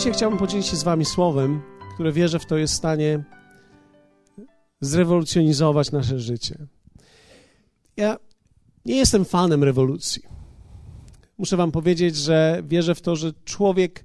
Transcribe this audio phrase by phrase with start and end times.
[0.00, 1.62] Dzisiaj chciałbym podzielić się z Wami słowem,
[1.94, 3.24] które wierzę w to jest w stanie
[4.80, 6.66] zrewolucjonizować nasze życie.
[7.96, 8.16] Ja
[8.84, 10.22] nie jestem fanem rewolucji.
[11.38, 14.04] Muszę Wam powiedzieć, że wierzę w to, że człowiek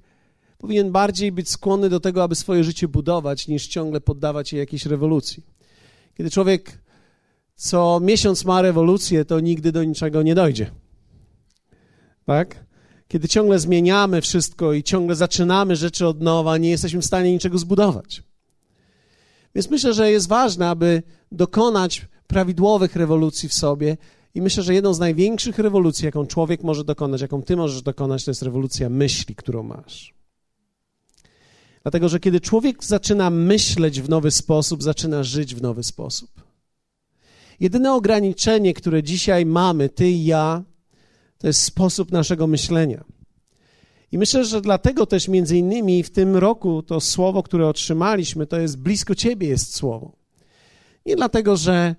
[0.58, 4.86] powinien bardziej być skłonny do tego, aby swoje życie budować, niż ciągle poddawać się jakiejś
[4.86, 5.46] rewolucji.
[6.14, 6.82] Kiedy człowiek
[7.54, 10.70] co miesiąc ma rewolucję, to nigdy do niczego nie dojdzie.
[12.26, 12.65] Tak?
[13.08, 17.58] Kiedy ciągle zmieniamy wszystko i ciągle zaczynamy rzeczy od nowa, nie jesteśmy w stanie niczego
[17.58, 18.22] zbudować.
[19.54, 21.02] Więc myślę, że jest ważne, aby
[21.32, 23.96] dokonać prawidłowych rewolucji w sobie.
[24.34, 28.24] I myślę, że jedną z największych rewolucji, jaką człowiek może dokonać, jaką ty możesz dokonać,
[28.24, 30.14] to jest rewolucja myśli, którą masz.
[31.82, 36.30] Dlatego, że kiedy człowiek zaczyna myśleć w nowy sposób, zaczyna żyć w nowy sposób.
[37.60, 40.62] Jedyne ograniczenie, które dzisiaj mamy, ty i ja,
[41.38, 43.04] to jest sposób naszego myślenia.
[44.12, 48.60] I myślę, że dlatego też między innymi w tym roku to słowo, które otrzymaliśmy, to
[48.60, 50.12] jest blisko Ciebie jest słowo.
[51.06, 51.94] Nie dlatego, że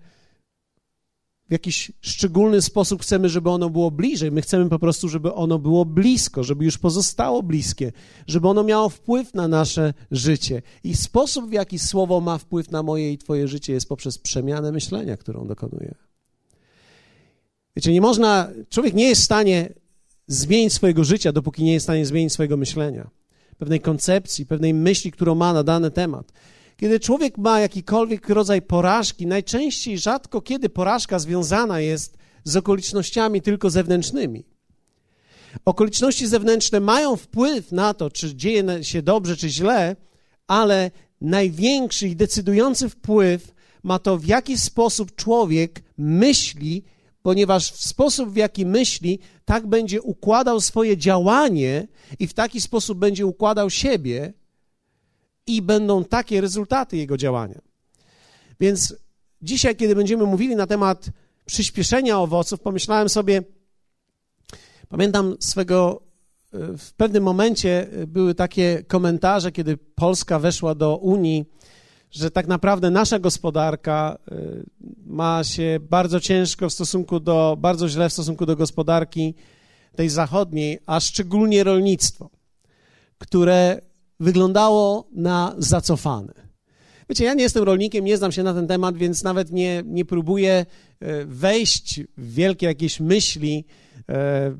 [1.49, 4.31] w jakiś szczególny sposób chcemy, żeby ono było bliżej.
[4.31, 7.91] My chcemy po prostu, żeby ono było blisko, żeby już pozostało bliskie,
[8.27, 10.61] żeby ono miało wpływ na nasze życie.
[10.83, 14.71] I sposób, w jaki słowo ma wpływ na moje i Twoje życie, jest poprzez przemianę
[14.71, 16.06] myślenia, którą dokonuje.
[17.77, 19.73] Wiecie, nie można, człowiek nie jest w stanie
[20.27, 23.09] zmienić swojego życia, dopóki nie jest w stanie zmienić swojego myślenia,
[23.57, 26.31] pewnej koncepcji, pewnej myśli, którą ma na dany temat.
[26.77, 33.69] Kiedy człowiek ma jakikolwiek rodzaj porażki, najczęściej rzadko kiedy porażka związana jest z okolicznościami tylko
[33.69, 34.43] zewnętrznymi.
[35.65, 39.95] Okoliczności zewnętrzne mają wpływ na to, czy dzieje się dobrze, czy źle,
[40.47, 46.83] ale największy i decydujący wpływ ma to, w jaki sposób człowiek myśli
[47.27, 51.87] ponieważ w sposób, w jaki myśli, tak będzie układał swoje działanie
[52.19, 54.33] i w taki sposób będzie układał siebie
[55.47, 57.61] i będą takie rezultaty jego działania.
[58.59, 58.95] Więc
[59.41, 61.09] dzisiaj, kiedy będziemy mówili na temat
[61.45, 63.41] przyspieszenia owoców, pomyślałem sobie,
[64.89, 66.01] pamiętam swego,
[66.53, 71.45] e, w pewnym momencie były takie komentarze, kiedy Polska weszła do Unii,
[72.11, 74.65] że tak naprawdę nasza gospodarka y,
[75.05, 79.33] ma się bardzo ciężko w stosunku do, bardzo źle w stosunku do gospodarki
[79.95, 82.29] tej zachodniej, a szczególnie rolnictwo,
[83.17, 83.81] które
[84.19, 86.33] wyglądało na zacofane.
[87.09, 90.05] Wiecie, ja nie jestem rolnikiem, nie znam się na ten temat, więc nawet nie, nie
[90.05, 90.65] próbuję
[91.03, 93.65] y, wejść w wielkie jakieś myśli
[93.97, 94.03] y,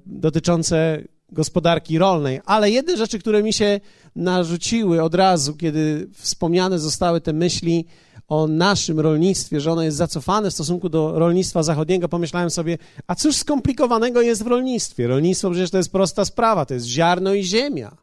[0.05, 3.79] dotyczące gospodarki rolnej, ale jedne rzeczy, które mi się
[4.15, 7.85] narzuciły od razu, kiedy wspomniane zostały te myśli
[8.27, 12.77] o naszym rolnictwie, że ono jest zacofane w stosunku do rolnictwa zachodniego, pomyślałem sobie,
[13.07, 15.07] a cóż skomplikowanego jest w rolnictwie?
[15.07, 17.97] Rolnictwo przecież to jest prosta sprawa, to jest ziarno i ziemia.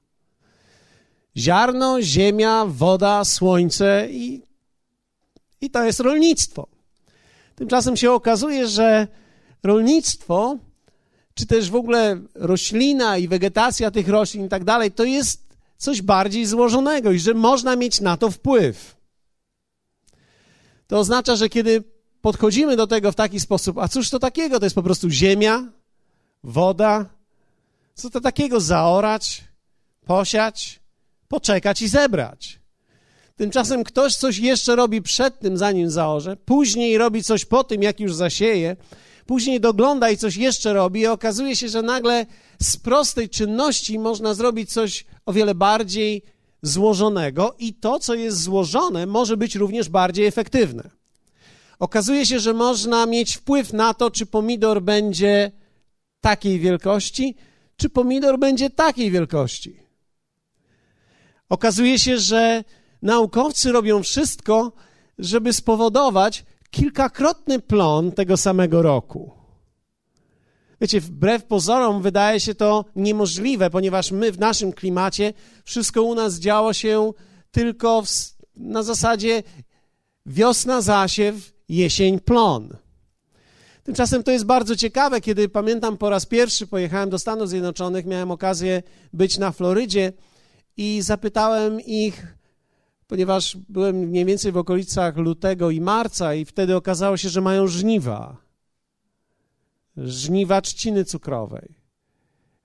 [1.36, 4.42] Ziarno, ziemia, woda, słońce i,
[5.60, 6.66] i to jest rolnictwo.
[7.54, 9.08] Tymczasem się okazuje, że
[9.62, 10.56] rolnictwo
[11.34, 15.45] czy też w ogóle roślina i wegetacja tych roślin i tak dalej, to jest
[15.77, 18.97] coś bardziej złożonego i że można mieć na to wpływ.
[20.87, 21.84] To oznacza, że kiedy
[22.21, 24.59] podchodzimy do tego w taki sposób, a cóż to takiego?
[24.59, 25.72] To jest po prostu ziemia,
[26.45, 27.06] woda.
[27.95, 29.45] Co to takiego zaorać,
[30.06, 30.81] posiać,
[31.28, 32.61] poczekać i zebrać?
[33.37, 38.01] Tymczasem ktoś coś jeszcze robi przed tym, zanim zaorze, później robi coś po tym, jak
[38.01, 38.77] już zasieje,
[39.26, 42.26] później dogląda i coś jeszcze robi, i okazuje się, że nagle
[42.62, 46.22] z prostej czynności można zrobić coś o wiele bardziej
[46.62, 50.90] złożonego, i to, co jest złożone, może być również bardziej efektywne.
[51.78, 55.52] Okazuje się, że można mieć wpływ na to, czy pomidor będzie
[56.20, 57.36] takiej wielkości,
[57.76, 59.76] czy pomidor będzie takiej wielkości.
[61.48, 62.64] Okazuje się, że
[63.02, 64.72] naukowcy robią wszystko,
[65.18, 69.30] żeby spowodować, kilkakrotny plon tego samego roku.
[70.80, 75.32] Wiecie, wbrew pozorom wydaje się to niemożliwe, ponieważ my w naszym klimacie
[75.65, 77.12] wszystko u nas działo się
[77.50, 78.09] tylko w,
[78.56, 79.42] na zasadzie
[80.26, 82.77] wiosna zasiew, jesień plon.
[83.82, 88.30] Tymczasem to jest bardzo ciekawe, kiedy pamiętam po raz pierwszy pojechałem do Stanów Zjednoczonych, miałem
[88.30, 88.82] okazję
[89.12, 90.12] być na Florydzie
[90.77, 92.36] i zapytałem ich,
[93.06, 97.66] ponieważ byłem mniej więcej w okolicach lutego i marca i wtedy okazało się, że mają
[97.66, 98.36] żniwa.
[99.97, 101.74] Żniwa trzciny cukrowej.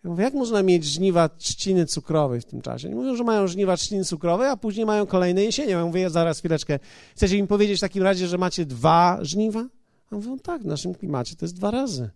[0.04, 2.90] Ja mówię, jak można mieć żniwa trzciny cukrowej w tym czasie?
[2.90, 5.72] mówią, że mają żniwa trzciny cukrowej, a później mają kolejne jesienie.
[5.72, 6.80] Ja mówię, zaraz chwileczkę,
[7.16, 9.66] chcecie mi powiedzieć w takim razie, że macie dwa żniwa?
[10.12, 12.10] A mówią, tak, w naszym klimacie to jest dwa razy.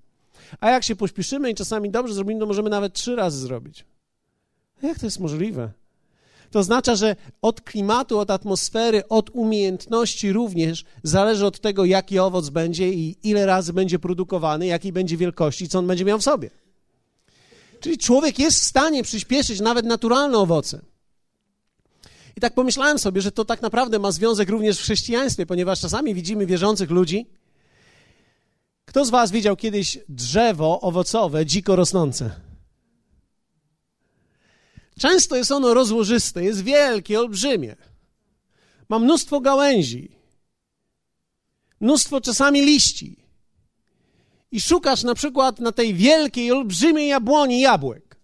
[0.60, 3.86] A jak się pośpieszymy i czasami dobrze zrobimy, to możemy nawet trzy razy zrobić.
[4.81, 5.72] Jak to jest możliwe?
[6.54, 12.50] To oznacza, że od klimatu, od atmosfery, od umiejętności również zależy od tego, jaki owoc
[12.50, 16.50] będzie i ile razy będzie produkowany, jakiej będzie wielkości, co on będzie miał w sobie.
[17.80, 20.82] Czyli człowiek jest w stanie przyspieszyć nawet naturalne owoce.
[22.38, 26.16] I tak pomyślałem sobie, że to tak naprawdę ma związek również w chrześcijaństwie, ponieważ czasami
[26.16, 27.26] widzimy wierzących ludzi.
[28.86, 32.43] Kto z Was widział kiedyś drzewo owocowe dziko rosnące?
[35.00, 37.75] Często jest ono rozłożyste, jest wielkie, olbrzymie.
[38.90, 40.12] Ma mnóstwo gałęzi,
[41.80, 43.24] mnóstwo czasami liści.
[44.51, 48.18] I szukasz na przykład na tej wielkiej, olbrzymiej jabłoni jabłek.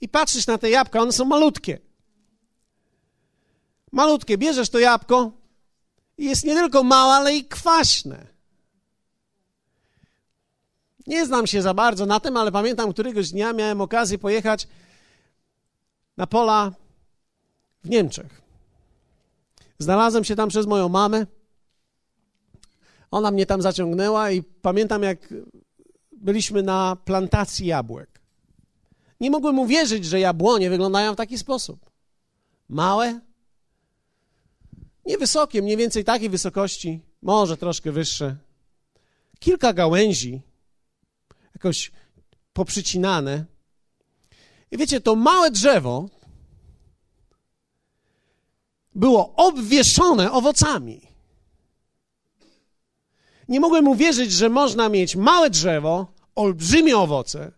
[0.00, 1.78] I patrzysz na te jabłka, one są malutkie.
[3.92, 5.32] Malutkie, bierzesz to jabłko
[6.18, 8.26] i jest nie tylko małe, ale i kwaśne.
[11.06, 14.68] Nie znam się za bardzo na tym, ale pamiętam, któregoś dnia miałem okazję pojechać
[16.20, 16.72] na pola
[17.84, 18.42] w Niemczech.
[19.78, 21.26] Znalazłem się tam przez moją mamę.
[23.10, 25.34] Ona mnie tam zaciągnęła i pamiętam, jak
[26.12, 28.20] byliśmy na plantacji jabłek.
[29.20, 31.90] Nie mogłem uwierzyć, że jabłonie wyglądają w taki sposób.
[32.68, 33.20] Małe,
[35.06, 38.36] niewysokie, mniej więcej takiej wysokości, może troszkę wyższe.
[39.38, 40.40] Kilka gałęzi,
[41.54, 41.92] jakoś
[42.52, 43.44] poprzycinane.
[44.70, 46.08] I wiecie, to małe drzewo
[48.94, 51.00] było obwieszone owocami.
[53.48, 57.52] Nie mogłem uwierzyć, że można mieć małe drzewo, olbrzymie owoce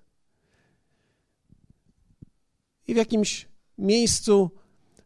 [2.86, 3.48] i w jakimś
[3.78, 4.50] miejscu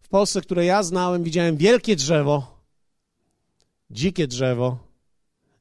[0.01, 2.61] w Polsce, które ja znałem, widziałem wielkie drzewo,
[3.91, 4.79] dzikie drzewo,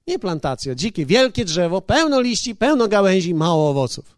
[0.08, 4.18] nie plantacja, dzikie, wielkie drzewo, pełno liści, pełno gałęzi, mało owoców.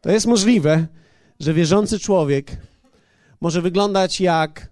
[0.00, 0.86] To jest możliwe,
[1.40, 2.56] że wierzący człowiek
[3.40, 4.68] może wyglądać jak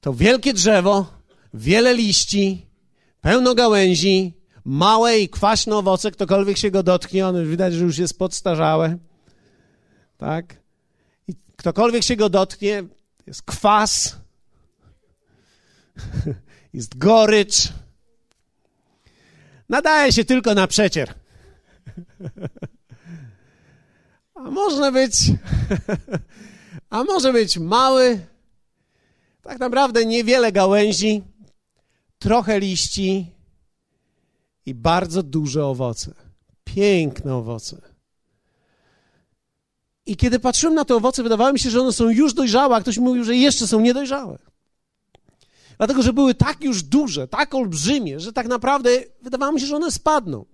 [0.00, 1.06] to wielkie drzewo,
[1.54, 2.66] wiele liści,
[3.20, 4.34] pełno gałęzi,
[4.64, 8.98] małe i kwaśne owoce, ktokolwiek się go dotknie, on widać, że już jest podstarzałe.
[10.16, 10.56] Tak?
[11.28, 12.84] I ktokolwiek się go dotknie,
[13.26, 14.16] jest kwas,
[16.74, 17.68] jest gorycz.
[19.68, 21.14] Nadaje się tylko na przecier.
[24.34, 25.16] A można być,
[26.90, 28.26] a może być mały,
[29.42, 31.22] tak naprawdę niewiele gałęzi,
[32.18, 33.30] trochę liści
[34.66, 36.14] i bardzo duże owoce.
[36.64, 37.80] Piękne owoce.
[40.06, 42.80] I kiedy patrzyłem na te owoce, wydawało mi się, że one są już dojrzałe, a
[42.80, 44.38] ktoś mówił, że jeszcze są niedojrzałe.
[45.76, 48.90] Dlatego, że były tak już duże, tak olbrzymie, że tak naprawdę
[49.22, 50.44] wydawało mi się, że one spadną.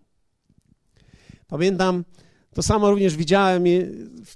[1.46, 2.04] Pamiętam,
[2.54, 3.64] to samo również widziałem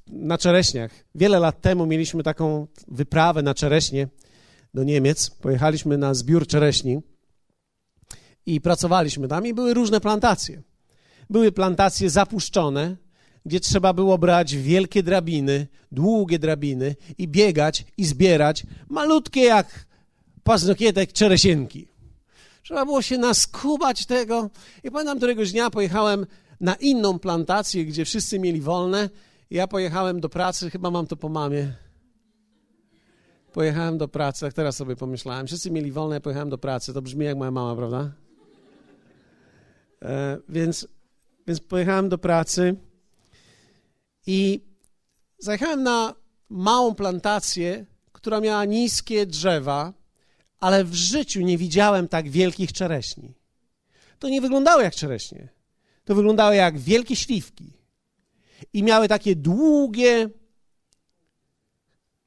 [0.07, 0.91] na czereśniach.
[1.15, 4.09] Wiele lat temu mieliśmy taką wyprawę na czereśnie
[4.75, 5.31] do Niemiec.
[5.31, 7.01] Pojechaliśmy na zbiór czereśni
[8.47, 10.63] i pracowaliśmy tam i były różne plantacje.
[11.31, 12.97] Były plantacje zapuszczone,
[13.47, 19.87] gdzie trzeba było brać wielkie drabiny, długie drabiny i biegać i zbierać malutkie jak
[20.43, 21.89] paznokietek czeresienki.
[22.63, 24.51] Trzeba było się naskubać tego.
[24.85, 26.27] I pamiętam, któregoś dnia pojechałem
[26.61, 29.11] na inną plantację, gdzie wszyscy mieli wolne.
[29.51, 31.73] Ja pojechałem do pracy, chyba mam to po mamie.
[33.53, 35.47] Pojechałem do pracy, tak teraz sobie pomyślałem.
[35.47, 36.95] Wszyscy mieli wolne, ja pojechałem do pracy.
[36.95, 38.13] To brzmi jak moja mama, prawda?
[40.03, 40.89] E, więc,
[41.47, 42.77] więc pojechałem do pracy
[44.27, 44.61] i
[45.39, 46.15] zajechałem na
[46.49, 49.93] małą plantację, która miała niskie drzewa,
[50.61, 53.35] ale w życiu nie widziałem tak wielkich czereśni.
[54.19, 55.49] To nie wyglądało jak czereśnie.
[56.05, 57.73] To wyglądało jak wielkie śliwki.
[58.73, 60.31] I miały takie długie,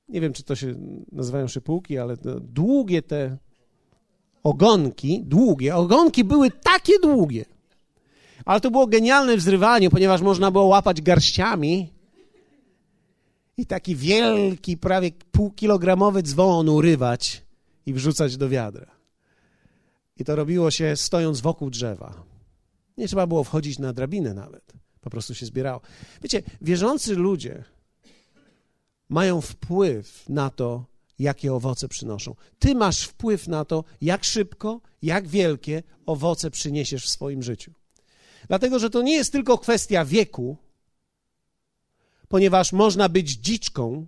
[0.09, 0.75] nie wiem, czy to się
[1.11, 3.37] nazywają szypułki, ale długie te
[4.43, 7.45] ogonki, długie, ogonki były takie długie.
[8.45, 11.93] Ale to było genialne w zrywaniu, ponieważ można było łapać garściami
[13.57, 17.41] i taki wielki, prawie półkilogramowy dzwon urywać
[17.85, 18.91] i wrzucać do wiadra.
[20.17, 22.23] I to robiło się stojąc wokół drzewa.
[22.97, 24.73] Nie trzeba było wchodzić na drabinę nawet.
[25.01, 25.81] Po prostu się zbierało.
[26.21, 27.63] Wiecie, wierzący ludzie
[29.09, 30.85] mają wpływ na to,
[31.19, 32.35] jakie owoce przynoszą.
[32.59, 37.71] Ty masz wpływ na to, jak szybko, jak wielkie owoce przyniesiesz w swoim życiu.
[38.47, 40.57] Dlatego, że to nie jest tylko kwestia wieku,
[42.27, 44.07] ponieważ można być dziczką.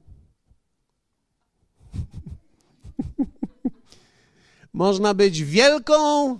[4.74, 6.40] można być wielką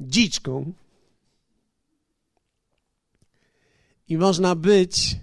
[0.00, 0.72] dziczką.
[4.08, 5.16] I można być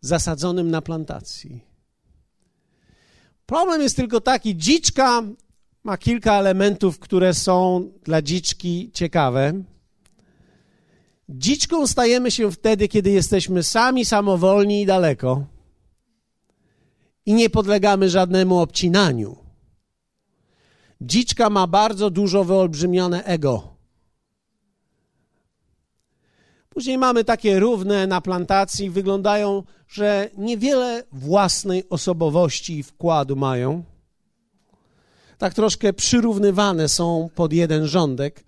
[0.00, 1.64] zasadzonym na plantacji.
[3.46, 5.22] Problem jest tylko taki, dziczka
[5.84, 9.62] ma kilka elementów, które są dla dziczki ciekawe.
[11.28, 15.44] Dziczką stajemy się wtedy, kiedy jesteśmy sami, samowolni i daleko
[17.26, 19.36] i nie podlegamy żadnemu obcinaniu.
[21.00, 23.69] Dziczka ma bardzo dużo wyolbrzymione ego.
[26.80, 33.84] Później mamy takie równe na plantacji, wyglądają, że niewiele własnej osobowości i wkładu mają.
[35.38, 38.44] Tak troszkę przyrównywane są pod jeden rządek.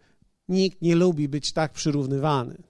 [0.49, 2.62] Nikt nie lubi być tak przyrównywany.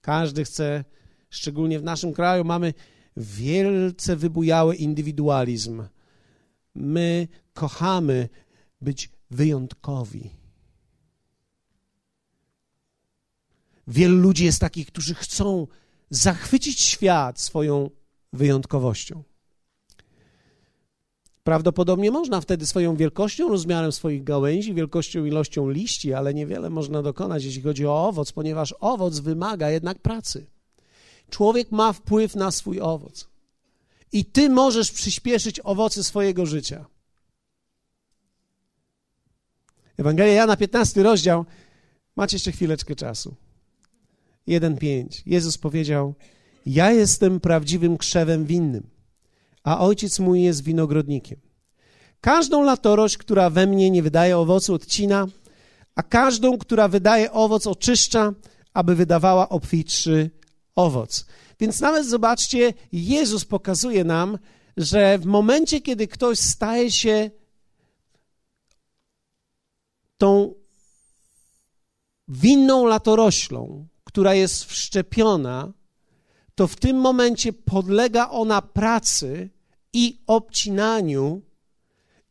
[0.00, 0.84] Każdy chce,
[1.30, 2.74] szczególnie w naszym kraju, mamy
[3.16, 5.82] wielce wybujały indywidualizm.
[6.74, 8.28] My kochamy
[8.80, 10.37] być wyjątkowi.
[13.88, 15.66] Wielu ludzi jest takich, którzy chcą
[16.10, 17.90] zachwycić świat swoją
[18.32, 19.22] wyjątkowością.
[21.44, 27.44] Prawdopodobnie można wtedy swoją wielkością, rozmiarem swoich gałęzi, wielkością, ilością liści, ale niewiele można dokonać,
[27.44, 30.46] jeśli chodzi o owoc, ponieważ owoc wymaga jednak pracy.
[31.30, 33.28] Człowiek ma wpływ na swój owoc.
[34.12, 36.86] I ty możesz przyspieszyć owoce swojego życia.
[39.96, 41.44] Ewangelia Jana, 15 rozdział.
[42.16, 43.34] Macie jeszcze chwileczkę czasu.
[44.48, 45.22] 1:5.
[45.26, 46.14] Jezus powiedział:
[46.66, 48.90] Ja jestem prawdziwym krzewem winnym,
[49.64, 51.40] a ojciec mój jest winogrodnikiem.
[52.20, 55.26] Każdą latorość, która we mnie nie wydaje owocu, odcina,
[55.94, 58.32] a każdą, która wydaje owoc, oczyszcza,
[58.74, 60.30] aby wydawała obfitszy
[60.74, 61.26] owoc.
[61.60, 64.38] Więc nawet zobaczcie, Jezus pokazuje nam,
[64.76, 67.30] że w momencie, kiedy ktoś staje się
[70.18, 70.54] tą
[72.28, 73.86] winną latoroślą,
[74.18, 75.72] która jest wszczepiona,
[76.54, 79.50] to w tym momencie podlega ona pracy
[79.92, 81.42] i obcinaniu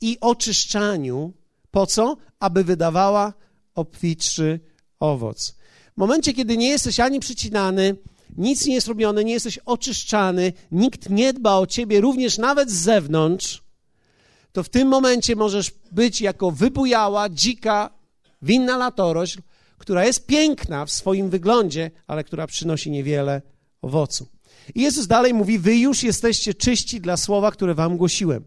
[0.02, 1.34] i oczyszczaniu.
[1.72, 2.18] Po co?
[2.40, 3.34] Aby wydawała
[3.76, 4.60] obfitszy
[5.00, 5.56] owoc.
[5.94, 7.96] W momencie, kiedy nie jesteś ani przycinany,
[8.38, 12.76] nic nie jest robione, nie jesteś oczyszczany, nikt nie dba o ciebie, również nawet z
[12.76, 13.64] zewnątrz,
[14.52, 17.90] to w tym momencie możesz być jako wybujała, dzika,
[18.42, 19.42] winna latorośl,
[19.78, 23.42] która jest piękna w swoim wyglądzie, ale która przynosi niewiele
[23.82, 24.28] owocu.
[24.76, 28.44] I Jezus dalej mówi: Wy już jesteście czyści dla słowa, które wam głosiłem.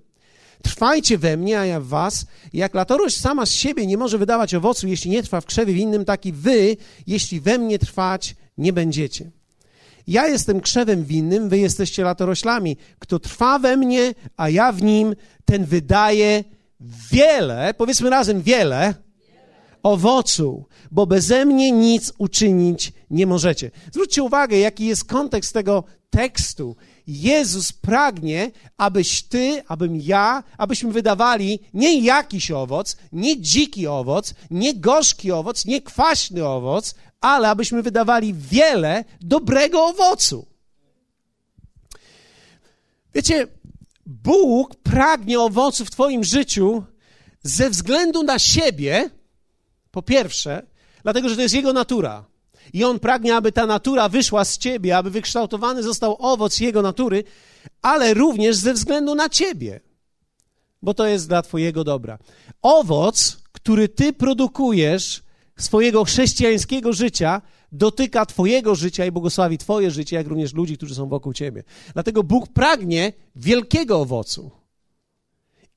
[0.63, 2.27] Trwajcie we mnie, a ja w was.
[2.53, 6.05] Jak latorość sama z siebie nie może wydawać owocu, jeśli nie trwa w krzewie winnym,
[6.05, 9.31] tak i wy, jeśli we mnie trwać nie będziecie.
[10.07, 12.77] Ja jestem krzewem winnym, wy jesteście latoroślami.
[12.99, 16.45] Kto trwa we mnie, a ja w nim, ten wydaje
[17.11, 18.95] wiele, powiedzmy razem wiele,
[19.83, 23.71] owocu, bo beze mnie nic uczynić nie możecie.
[23.93, 26.77] Zwróćcie uwagę, jaki jest kontekst tego tekstu.
[27.07, 34.75] Jezus pragnie, abyś ty, abym ja, abyśmy wydawali nie jakiś owoc, nie dziki owoc, nie
[34.75, 40.47] gorzki owoc, nie kwaśny owoc, ale abyśmy wydawali wiele dobrego owocu.
[43.15, 43.47] Wiecie,
[44.07, 46.83] Bóg pragnie owocu w Twoim życiu
[47.43, 49.11] ze względu na siebie,
[49.90, 50.66] po pierwsze,
[51.02, 52.25] dlatego że to jest Jego natura.
[52.73, 57.25] I On pragnie, aby ta natura wyszła z Ciebie, aby wykształtowany został owoc Jego natury,
[57.82, 59.80] ale również ze względu na Ciebie,
[60.82, 62.18] bo to jest dla Twojego dobra.
[62.62, 65.23] Owoc, który Ty produkujesz,
[65.56, 67.42] swojego chrześcijańskiego życia
[67.73, 71.64] dotyka Twojego życia i błogosławi Twoje życie, jak również ludzi, którzy są wokół Ciebie.
[71.92, 74.50] Dlatego Bóg pragnie wielkiego owocu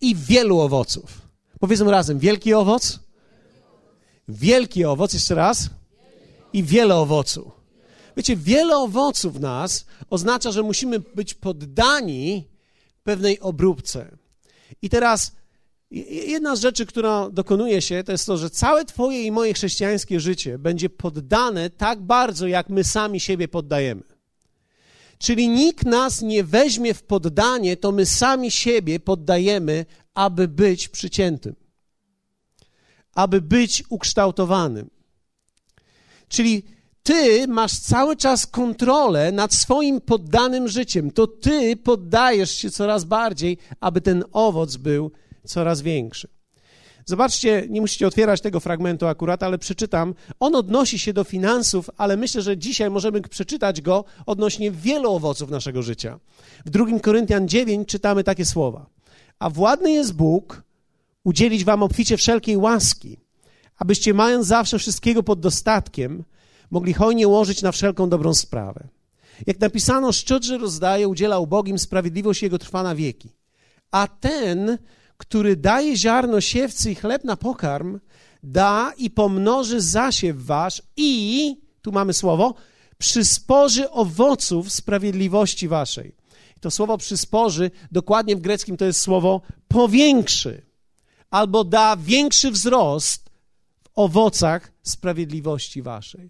[0.01, 1.21] i wielu owoców.
[1.59, 2.99] Powiedzmy razem: wielki owoc,
[4.27, 5.69] wielki owoc, jeszcze raz,
[6.53, 7.51] i wiele owoców.
[8.17, 12.47] Wiecie, wiele owoców w nas oznacza, że musimy być poddani
[13.03, 14.17] pewnej obróbce.
[14.81, 15.31] I teraz
[16.09, 20.19] Jedna z rzeczy, która dokonuje się, to jest to, że całe Twoje i moje chrześcijańskie
[20.19, 24.03] życie będzie poddane tak bardzo, jak my sami siebie poddajemy.
[25.17, 31.55] Czyli nikt nas nie weźmie w poddanie, to my sami siebie poddajemy, aby być przyciętym,
[33.15, 34.89] aby być ukształtowanym.
[36.27, 36.63] Czyli
[37.03, 41.11] ty masz cały czas kontrolę nad swoim poddanym życiem.
[41.11, 45.11] To ty poddajesz się coraz bardziej, aby ten owoc był
[45.45, 46.27] coraz większy.
[47.05, 50.13] Zobaczcie, nie musicie otwierać tego fragmentu akurat, ale przeczytam.
[50.39, 55.49] On odnosi się do finansów, ale myślę, że dzisiaj możemy przeczytać go odnośnie wielu owoców
[55.49, 56.19] naszego życia.
[56.65, 58.85] W 2 Koryntian 9 czytamy takie słowa.
[59.39, 60.63] A władny jest Bóg
[61.23, 63.17] udzielić wam obficie wszelkiej łaski,
[63.77, 66.23] abyście mając zawsze wszystkiego pod dostatkiem,
[66.71, 68.87] mogli hojnie łożyć na wszelką dobrą sprawę.
[69.47, 73.29] Jak napisano, szczodrze rozdaje, udziela ubogim, sprawiedliwość jego trwa na wieki.
[73.91, 74.77] A ten,
[75.17, 77.99] który daje ziarno siewcy i chleb na pokarm,
[78.43, 82.53] da i pomnoży zasiew wasz i, tu mamy słowo,
[82.97, 86.15] przysporzy owoców sprawiedliwości waszej.
[86.59, 90.61] To słowo przysporzy, dokładnie w greckim to jest słowo powiększy,
[91.33, 93.29] albo da większy wzrost
[93.83, 96.29] w owocach sprawiedliwości waszej.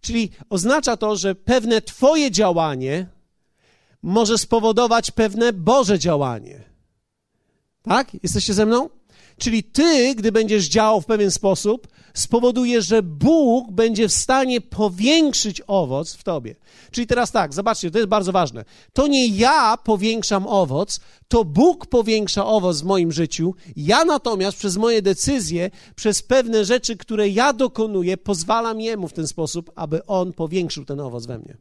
[0.00, 3.06] Czyli oznacza to, że pewne Twoje działanie
[4.02, 6.64] może spowodować pewne Boże działanie.
[7.82, 8.16] Tak?
[8.22, 8.90] Jesteście ze mną?
[9.38, 15.62] Czyli ty, gdy będziesz działał w pewien sposób, spowoduje, że Bóg będzie w stanie powiększyć
[15.66, 16.54] owoc w tobie.
[16.90, 18.64] Czyli teraz tak, zobaczcie, to jest bardzo ważne.
[18.92, 23.54] To nie ja powiększam owoc, to Bóg powiększa owoc w moim życiu.
[23.76, 29.26] Ja natomiast przez moje decyzje, przez pewne rzeczy, które ja dokonuję, pozwalam Jemu w ten
[29.26, 31.56] sposób, aby On powiększył ten owoc we mnie.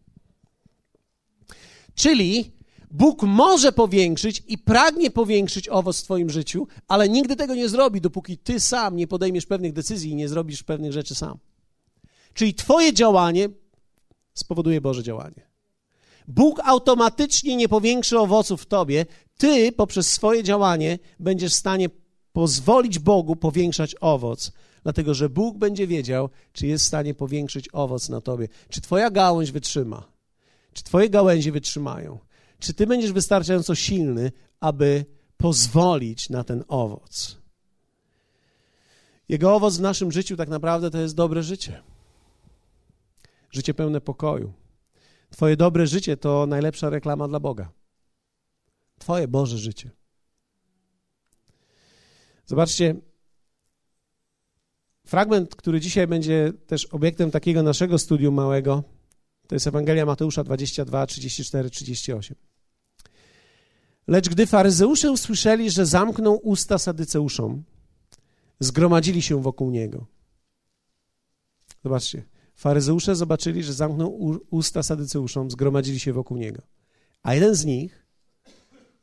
[1.96, 2.52] Czyli
[2.92, 8.02] Bóg może powiększyć i pragnie powiększyć owoc w Twoim życiu, ale nigdy tego nie zrobi,
[8.02, 11.38] dopóki Ty sam nie podejmiesz pewnych decyzji i nie zrobisz pewnych rzeczy sam.
[12.34, 13.50] Czyli Twoje działanie
[14.34, 15.52] spowoduje Boże działanie.
[16.28, 19.06] Bóg automatycznie nie powiększy owoców w Tobie,
[19.38, 21.90] Ty poprzez swoje działanie będziesz w stanie
[22.34, 24.52] pozwolić Bogu powiększać owoc,
[24.84, 28.48] dlatego że Bóg będzie wiedział, czy jest w stanie powiększyć owoc na Tobie.
[28.70, 30.12] Czy Twoja gałąź wytrzyma?
[30.74, 32.20] Czy Twoje gałęzie wytrzymają?
[32.62, 35.06] Czy ty będziesz wystarczająco silny, aby
[35.38, 37.38] pozwolić na ten owoc?
[39.30, 41.84] Jego owoc w naszym życiu tak naprawdę to jest dobre życie.
[43.52, 44.54] Życie pełne pokoju.
[45.30, 47.72] Twoje dobre życie to najlepsza reklama dla Boga.
[49.00, 49.90] Twoje Boże życie.
[52.46, 52.96] Zobaczcie,
[55.06, 58.84] fragment, który dzisiaj będzie też obiektem takiego naszego studium małego,
[59.48, 62.51] to jest Ewangelia Mateusza 22, 34, 38.
[64.08, 67.64] Lecz gdy faryzeusze usłyszeli, że zamknął usta sadyceuszom,
[68.60, 70.06] zgromadzili się wokół niego.
[71.84, 72.24] Zobaczcie,
[72.56, 76.62] faryzeusze zobaczyli, że zamknął usta sadyceuszom, zgromadzili się wokół niego.
[77.24, 78.06] A jeden z nich,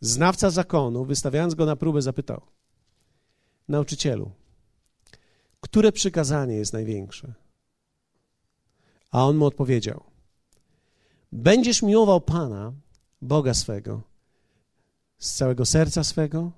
[0.01, 2.43] znawca zakonu, wystawiając go na próbę, zapytał:
[3.69, 4.31] Nauczycielu,
[5.61, 7.35] które przykazanie jest największe?
[9.11, 10.05] A on mu odpowiedział:
[11.33, 12.73] Będziesz miłował Pana,
[13.23, 14.03] Boga swego,
[15.19, 16.53] z całego serca swego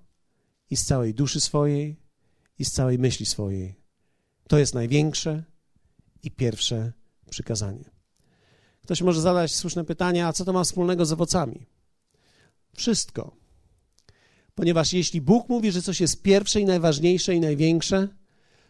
[0.70, 1.96] i z całej duszy swojej
[2.58, 3.80] i z całej myśli swojej.
[4.48, 5.44] To jest największe
[6.22, 6.92] i pierwsze
[7.30, 7.90] przykazanie.
[8.82, 11.66] Ktoś może zadać słuszne pytanie, a co to ma wspólnego z owocami?
[12.76, 13.36] Wszystko.
[14.54, 18.08] Ponieważ jeśli Bóg mówi, że coś jest pierwsze i najważniejsze i największe,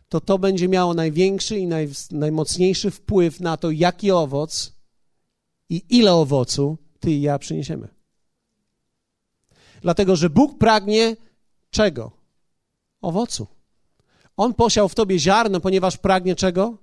[0.08, 4.72] to to będzie miało największy i naj, najmocniejszy wpływ na to, jaki owoc
[5.68, 7.99] i ile owocu ty i ja przyniesiemy.
[9.80, 11.16] Dlatego, że Bóg pragnie
[11.70, 12.12] czego?
[13.00, 13.46] Owocu.
[14.36, 16.78] On posiał w tobie ziarno, ponieważ pragnie czego?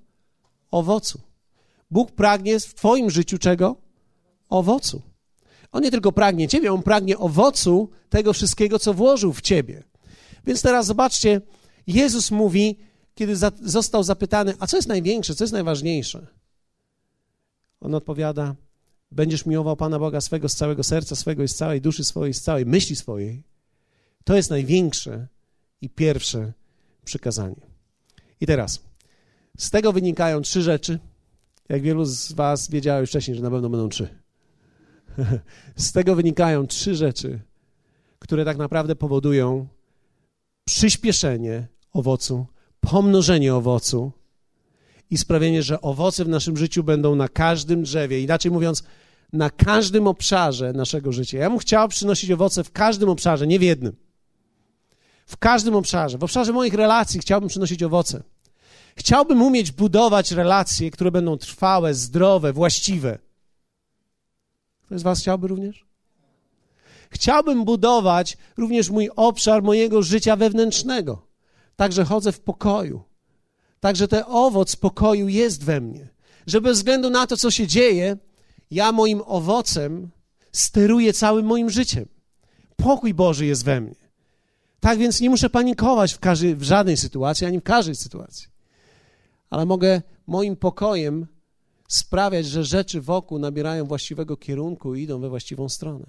[0.71, 1.21] Owocu.
[1.91, 3.75] Bóg pragnie w twoim życiu czego?
[4.49, 5.01] Owocu.
[5.71, 9.83] On nie tylko pragnie ciebie, on pragnie owocu tego wszystkiego, co włożył w ciebie.
[10.45, 11.41] Więc teraz zobaczcie,
[11.87, 12.79] Jezus mówi,
[13.15, 16.27] kiedy za, został zapytany, a co jest największe, co jest najważniejsze?
[17.81, 18.55] On odpowiada,
[19.11, 22.41] będziesz miłował Pana Boga swego z całego serca swego i z całej duszy swojej, z
[22.41, 23.43] całej myśli swojej,
[24.23, 25.27] to jest największe
[25.81, 26.53] i pierwsze
[27.05, 27.61] przykazanie.
[28.41, 28.83] I teraz,
[29.57, 30.99] z tego wynikają trzy rzeczy.
[31.69, 34.07] Jak wielu z Was wiedziało już wcześniej, że na pewno będą trzy.
[35.75, 37.39] z tego wynikają trzy rzeczy,
[38.19, 39.67] które tak naprawdę powodują
[40.65, 42.45] przyspieszenie owocu,
[42.79, 44.11] pomnożenie owocu
[45.11, 48.21] i sprawienie, że owoce w naszym życiu będą na każdym drzewie.
[48.21, 48.83] Inaczej mówiąc,
[49.33, 51.37] na każdym obszarze naszego życia.
[51.37, 53.95] Ja bym chciał przynosić owoce w każdym obszarze, nie w jednym.
[55.25, 56.17] W każdym obszarze.
[56.17, 58.23] W obszarze moich relacji chciałbym przynosić owoce.
[58.95, 63.19] Chciałbym umieć budować relacje, które będą trwałe, zdrowe, właściwe.
[64.85, 65.85] Ktoś z Was chciałby również?
[67.09, 71.27] Chciałbym budować również mój obszar mojego życia wewnętrznego.
[71.75, 73.03] Także chodzę w pokoju.
[73.79, 76.07] Także ten owoc pokoju jest we mnie.
[76.47, 78.17] Że bez względu na to, co się dzieje,
[78.71, 80.09] ja moim owocem
[80.51, 82.05] steruję całym moim życiem.
[82.75, 83.95] Pokój Boży jest we mnie.
[84.79, 88.47] Tak więc nie muszę panikować w, każdej, w żadnej sytuacji, ani w każdej sytuacji.
[89.49, 91.27] Ale mogę moim pokojem
[91.87, 96.05] sprawiać, że rzeczy wokół nabierają właściwego kierunku i idą we właściwą stronę.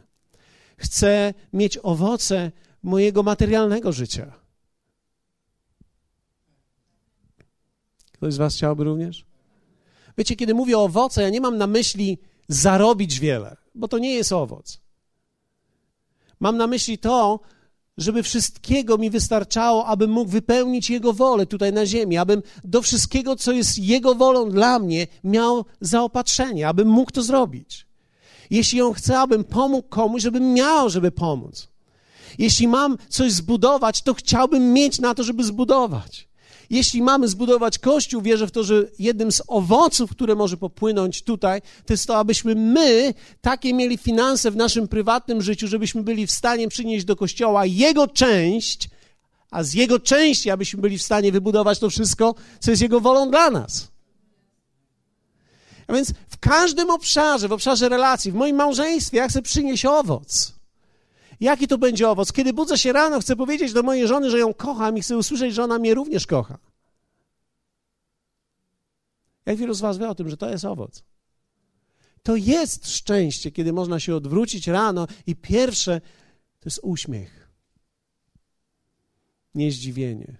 [0.77, 2.53] Chcę mieć owoce
[2.83, 4.33] mojego materialnego życia.
[8.19, 9.25] Ktoś z Was chciałby również?
[10.19, 14.15] Wiecie, kiedy mówię o owoce, ja nie mam na myśli zarobić wiele, bo to nie
[14.15, 14.81] jest owoc.
[16.41, 17.41] Mam na myśli to,
[17.99, 23.37] żeby wszystkiego mi wystarczało, abym mógł wypełnić Jego wolę tutaj na ziemi, abym do wszystkiego,
[23.37, 27.87] co jest Jego wolą dla mnie, miał zaopatrzenie, abym mógł to zrobić.
[28.51, 31.69] Jeśli On chce, abym pomógł komuś, żebym miał, żeby pomóc.
[32.39, 36.28] Jeśli mam coś zbudować, to chciałbym mieć na to, żeby zbudować.
[36.71, 41.63] Jeśli mamy zbudować kościół, wierzę w to, że jednym z owoców, które może popłynąć tutaj,
[41.87, 46.31] to jest to, abyśmy my takie mieli finanse w naszym prywatnym życiu, żebyśmy byli w
[46.31, 48.89] stanie przynieść do kościoła jego część,
[49.51, 53.31] a z jego części, abyśmy byli w stanie wybudować to wszystko, co jest jego wolą
[53.31, 53.89] dla nas.
[55.87, 60.58] A więc w każdym obszarze, w obszarze relacji, w moim małżeństwie, ja chcę przynieść owoc.
[61.41, 62.33] Jaki to będzie owoc?
[62.33, 65.55] Kiedy budzę się rano, chcę powiedzieć do mojej żony, że ją kocham i chcę usłyszeć,
[65.55, 66.59] że ona mnie również kocha.
[69.47, 71.03] Jak wielu z Was wie o tym, że to jest owoc?
[72.23, 76.01] To jest szczęście, kiedy można się odwrócić rano i pierwsze
[76.61, 77.49] to jest uśmiech,
[79.55, 80.37] nie zdziwienie.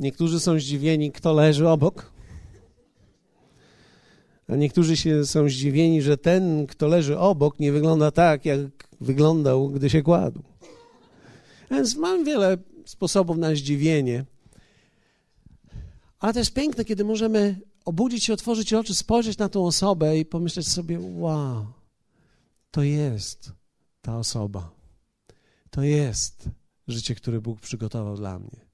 [0.00, 2.17] Niektórzy są zdziwieni, kto leży obok.
[4.48, 8.60] A niektórzy się są zdziwieni, że ten, kto leży obok, nie wygląda tak, jak
[9.00, 10.42] wyglądał, gdy się kładł.
[11.70, 14.24] Więc mam wiele sposobów na zdziwienie.
[16.18, 20.24] Ale to jest piękne, kiedy możemy obudzić się, otworzyć oczy, spojrzeć na tą osobę i
[20.24, 21.66] pomyśleć sobie: Wow,
[22.70, 23.52] to jest
[24.02, 24.70] ta osoba.
[25.70, 26.48] To jest
[26.88, 28.68] życie, które Bóg przygotował dla mnie.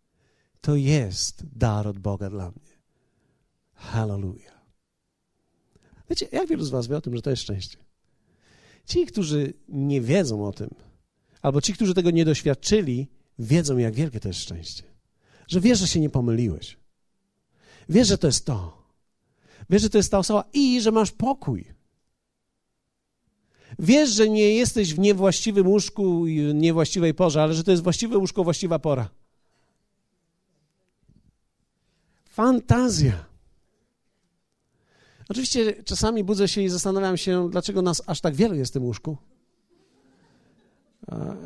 [0.60, 2.74] To jest dar od Boga dla mnie.
[3.74, 4.53] Hallelujah.
[6.14, 7.78] Wiecie, jak wielu z Was wie o tym, że to jest szczęście?
[8.86, 10.70] Ci, którzy nie wiedzą o tym,
[11.42, 14.82] albo ci, którzy tego nie doświadczyli, wiedzą, jak wielkie to jest szczęście.
[15.48, 16.76] Że wiesz, że się nie pomyliłeś.
[17.88, 18.82] Wiesz, że to jest to.
[19.70, 21.64] Wiesz, że to jest ta osoba i że masz pokój.
[23.78, 28.18] Wiesz, że nie jesteś w niewłaściwym łóżku i niewłaściwej porze, ale że to jest właściwe
[28.18, 29.10] łóżko, właściwa pora.
[32.24, 33.33] Fantazja.
[35.28, 38.84] Oczywiście czasami budzę się i zastanawiam się, dlaczego nas aż tak wiele jest w tym
[38.84, 39.16] łóżku.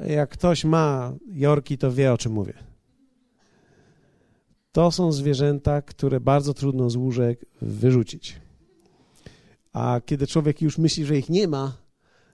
[0.06, 2.54] Jak ktoś ma jorki, to wie, o czym mówię.
[4.72, 8.40] To są zwierzęta, które bardzo trudno z łóżek wyrzucić.
[9.72, 11.76] A kiedy człowiek już myśli, że ich nie ma,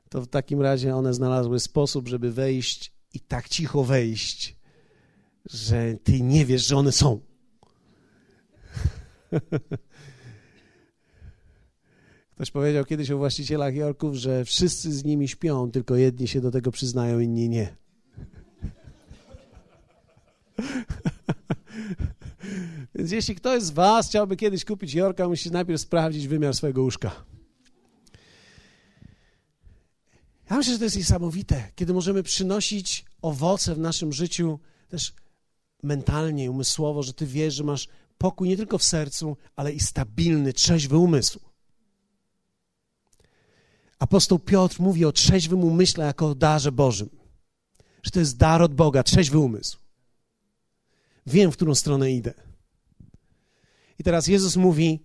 [0.09, 4.57] to w takim razie one znalazły sposób, żeby wejść i tak cicho wejść,
[5.51, 7.21] że ty nie wiesz, że one są.
[12.35, 16.51] Ktoś powiedział kiedyś o właścicielach Jorków, że wszyscy z nimi śpią, tylko jedni się do
[16.51, 17.77] tego przyznają, inni nie.
[22.95, 27.25] Więc jeśli ktoś z Was chciałby kiedyś kupić Jorka, musi najpierw sprawdzić wymiar swojego łóżka.
[30.51, 35.13] Ja myślę, że to jest niesamowite, kiedy możemy przynosić owoce w naszym życiu też
[35.83, 40.53] mentalnie, umysłowo, że Ty wiesz, że masz pokój nie tylko w sercu, ale i stabilny,
[40.53, 41.41] trzeźwy umysł.
[44.05, 47.09] Apostoł Piotr mówi o trzeźwym umyśle jako o darze Bożym.
[48.03, 49.79] Że to jest dar od Boga, trzeźwy umysł.
[51.27, 52.35] Wiem, w którą stronę idę.
[53.99, 55.01] I teraz Jezus mówi,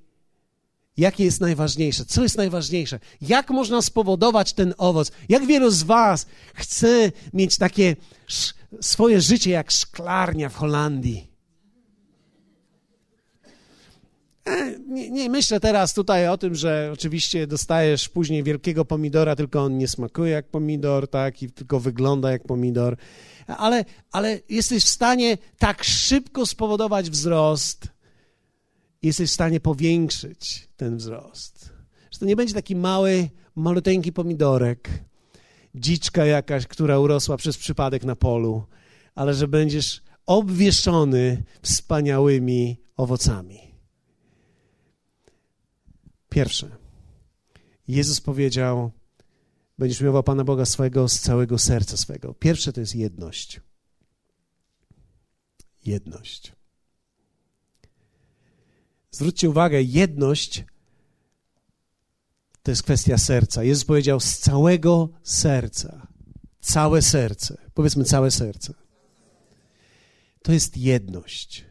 [0.98, 5.12] jakie jest najważniejsze, co jest najważniejsze, jak można spowodować ten owoc.
[5.30, 7.96] Jak wielu z Was chce mieć takie
[8.82, 11.32] swoje życie jak szklarnia w Holandii?
[13.46, 14.39] E,
[14.88, 19.78] nie, nie, myślę teraz tutaj o tym, że oczywiście dostajesz później wielkiego pomidora, tylko on
[19.78, 22.98] nie smakuje jak pomidor, tak, i tylko wygląda jak pomidor,
[23.48, 27.88] ale, ale jesteś w stanie tak szybko spowodować wzrost,
[29.02, 31.70] jesteś w stanie powiększyć ten wzrost.
[32.12, 34.90] Że to nie będzie taki mały, maluteńki pomidorek,
[35.76, 38.64] dziczka jakaś, która urosła przez przypadek na polu,
[39.16, 43.69] ale że będziesz obwieszony wspaniałymi owocami.
[46.30, 46.78] Pierwsze.
[47.88, 48.92] Jezus powiedział:
[49.78, 52.34] Będziesz miłował Pana Boga swojego z całego serca swego.
[52.34, 53.62] Pierwsze to jest jedność.
[55.86, 56.52] Jedność.
[59.12, 60.64] Zwróćcie uwagę, jedność
[62.64, 63.64] to jest kwestia serca.
[63.64, 66.08] Jezus powiedział z całego serca.
[66.62, 67.58] Całe serce.
[67.74, 68.74] Powiedzmy całe serce.
[70.42, 71.66] To jest jedność.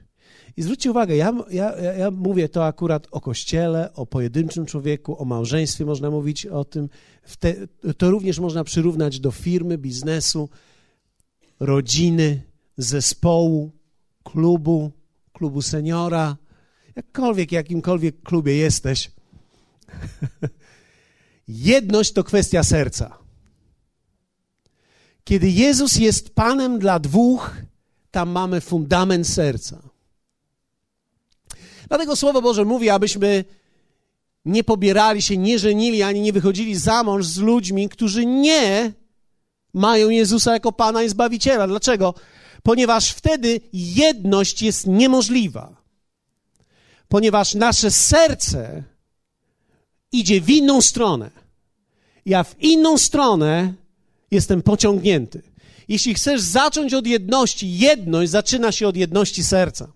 [0.58, 5.24] I zwróćcie uwagę, ja, ja, ja mówię to akurat o kościele, o pojedynczym człowieku, o
[5.24, 6.88] małżeństwie można mówić o tym.
[7.38, 7.54] Te,
[7.98, 10.48] to również można przyrównać do firmy, biznesu,
[11.60, 12.42] rodziny,
[12.76, 13.72] zespołu,
[14.24, 14.92] klubu,
[15.32, 16.36] klubu seniora.
[16.96, 19.10] jakkolwiek, jakimkolwiek klubie jesteś,
[21.48, 23.18] jedność to kwestia serca.
[25.24, 27.56] Kiedy Jezus jest Panem dla dwóch,
[28.10, 29.87] tam mamy fundament serca.
[31.88, 33.44] Dlatego Słowo Boże mówi, abyśmy
[34.44, 38.92] nie pobierali się, nie żenili, ani nie wychodzili za mąż z ludźmi, którzy nie
[39.74, 41.66] mają Jezusa jako Pana i Zbawiciela.
[41.66, 42.14] Dlaczego?
[42.62, 45.76] Ponieważ wtedy jedność jest niemożliwa.
[47.08, 48.82] Ponieważ nasze serce
[50.12, 51.30] idzie w inną stronę.
[52.26, 53.74] Ja w inną stronę
[54.30, 55.42] jestem pociągnięty.
[55.88, 59.92] Jeśli chcesz zacząć od jedności, jedność zaczyna się od jedności serca.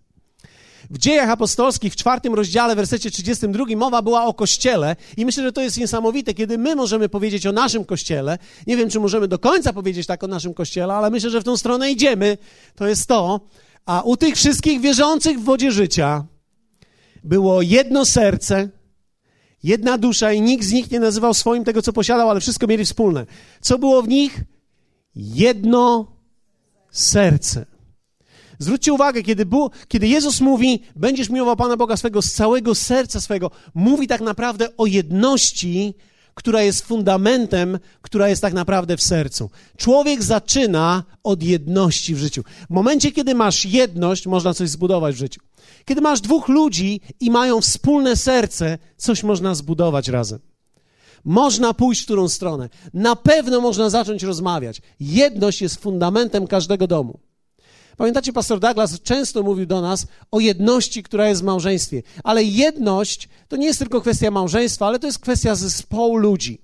[0.91, 5.53] W dziejach apostolskich w czwartym rozdziale, wersecie 32 mowa była o kościele i myślę, że
[5.53, 8.39] to jest niesamowite, kiedy my możemy powiedzieć o naszym kościele.
[8.67, 11.45] Nie wiem, czy możemy do końca powiedzieć tak o naszym kościele, ale myślę, że w
[11.45, 12.39] tą stronę idziemy.
[12.75, 13.41] To jest to.
[13.87, 16.25] A u tych wszystkich wierzących w wodzie życia
[17.25, 18.69] było jedno serce,
[19.63, 22.85] jedna dusza i nikt z nich nie nazywał swoim tego, co posiadał, ale wszystko mieli
[22.85, 23.27] wspólne.
[23.61, 24.41] Co było w nich?
[25.15, 26.13] Jedno
[26.91, 27.72] serce.
[28.63, 29.47] Zwróćcie uwagę, kiedy,
[29.89, 34.77] kiedy Jezus mówi, będziesz miłował Pana Boga swego z całego serca swego, mówi tak naprawdę
[34.77, 35.95] o jedności,
[36.35, 39.51] która jest fundamentem, która jest tak naprawdę w sercu.
[39.77, 42.43] Człowiek zaczyna od jedności w życiu.
[42.71, 45.41] W momencie, kiedy masz jedność, można coś zbudować w życiu.
[45.85, 50.39] Kiedy masz dwóch ludzi i mają wspólne serce, coś można zbudować razem.
[51.25, 52.69] Można pójść w którą stronę.
[52.95, 54.83] Na pewno można zacząć rozmawiać.
[55.01, 57.21] Jedność jest fundamentem każdego domu.
[57.97, 62.03] Pamiętacie, pastor Douglas często mówił do nas o jedności, która jest w małżeństwie.
[62.25, 66.61] Ale jedność to nie jest tylko kwestia małżeństwa, ale to jest kwestia zespołu ludzi.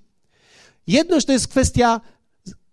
[0.87, 2.01] Jedność to jest kwestia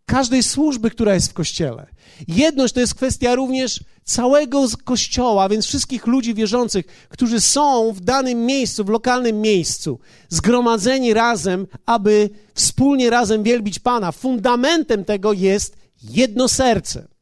[0.05, 1.87] każdej służby, która jest w kościele.
[2.27, 8.45] Jedność to jest kwestia również całego kościoła, więc wszystkich ludzi wierzących, którzy są w danym
[8.45, 14.11] miejscu, w lokalnym miejscu, zgromadzeni razem, aby wspólnie razem wielbić Pana.
[14.11, 17.14] Fundamentem tego jest jedno serce.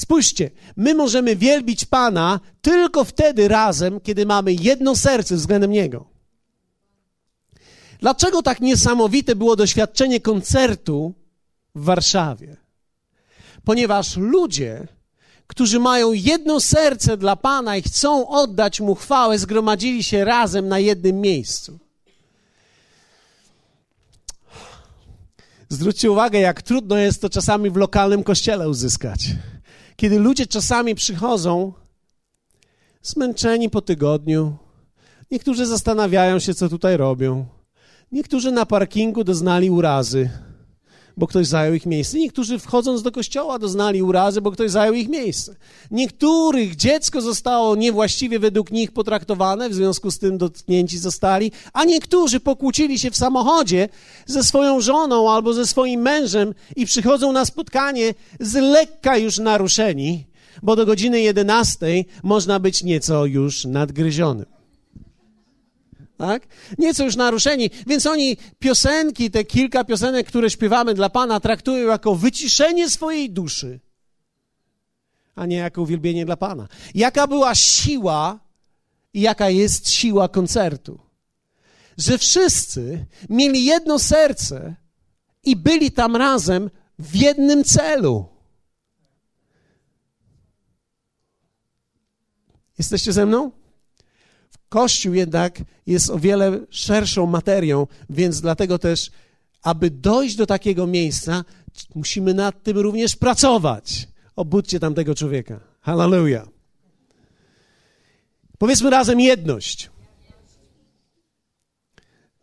[0.00, 6.06] Spójrzcie, my możemy wielbić Pana tylko wtedy razem, kiedy mamy jedno serce względem Niego.
[7.98, 11.14] Dlaczego tak niesamowite było doświadczenie koncertu
[11.74, 12.56] w Warszawie?
[13.64, 14.88] Ponieważ ludzie,
[15.46, 20.78] którzy mają jedno serce dla Pana i chcą oddać Mu chwałę, zgromadzili się razem na
[20.78, 21.78] jednym miejscu.
[25.68, 29.20] Zwróćcie uwagę, jak trudno jest to czasami w lokalnym kościele uzyskać
[30.00, 31.72] kiedy ludzie czasami przychodzą
[33.02, 34.56] zmęczeni po tygodniu,
[35.30, 37.46] niektórzy zastanawiają się, co tutaj robią,
[38.12, 40.30] niektórzy na parkingu doznali urazy,
[41.16, 42.18] bo ktoś zajął ich miejsce.
[42.18, 45.56] Niektórzy wchodząc do kościoła doznali urazy, bo ktoś zajął ich miejsce.
[45.90, 52.40] Niektórych dziecko zostało niewłaściwie według nich potraktowane, w związku z tym dotknięci zostali, a niektórzy
[52.40, 53.88] pokłócili się w samochodzie
[54.26, 60.26] ze swoją żoną albo ze swoim mężem i przychodzą na spotkanie z lekka już naruszeni,
[60.62, 61.86] bo do godziny 11
[62.22, 64.59] można być nieco już nadgryzionym
[66.20, 66.46] tak?
[66.78, 72.14] Nieco już naruszeni, więc oni piosenki, te kilka piosenek, które śpiewamy dla Pana, traktują jako
[72.14, 73.80] wyciszenie swojej duszy,
[75.34, 76.68] a nie jako uwielbienie dla Pana.
[76.94, 78.40] Jaka była siła
[79.14, 81.00] i jaka jest siła koncertu?
[81.98, 84.74] Że wszyscy mieli jedno serce
[85.44, 88.28] i byli tam razem w jednym celu.
[92.78, 93.59] Jesteście ze mną?
[94.70, 99.10] Kościół jednak jest o wiele szerszą materią, więc dlatego też,
[99.62, 101.44] aby dojść do takiego miejsca,
[101.94, 104.08] musimy nad tym również pracować.
[104.36, 105.60] Obudźcie tamtego człowieka.
[105.80, 106.48] Hallelujah.
[108.58, 109.90] Powiedzmy razem jedność.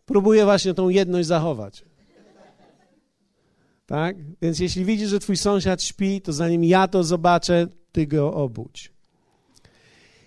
[0.06, 1.84] Próbuję właśnie tą jedność zachować.
[3.86, 4.16] Tak?
[4.42, 8.97] Więc jeśli widzisz, że twój sąsiad śpi, to zanim ja to zobaczę, ty go obudź.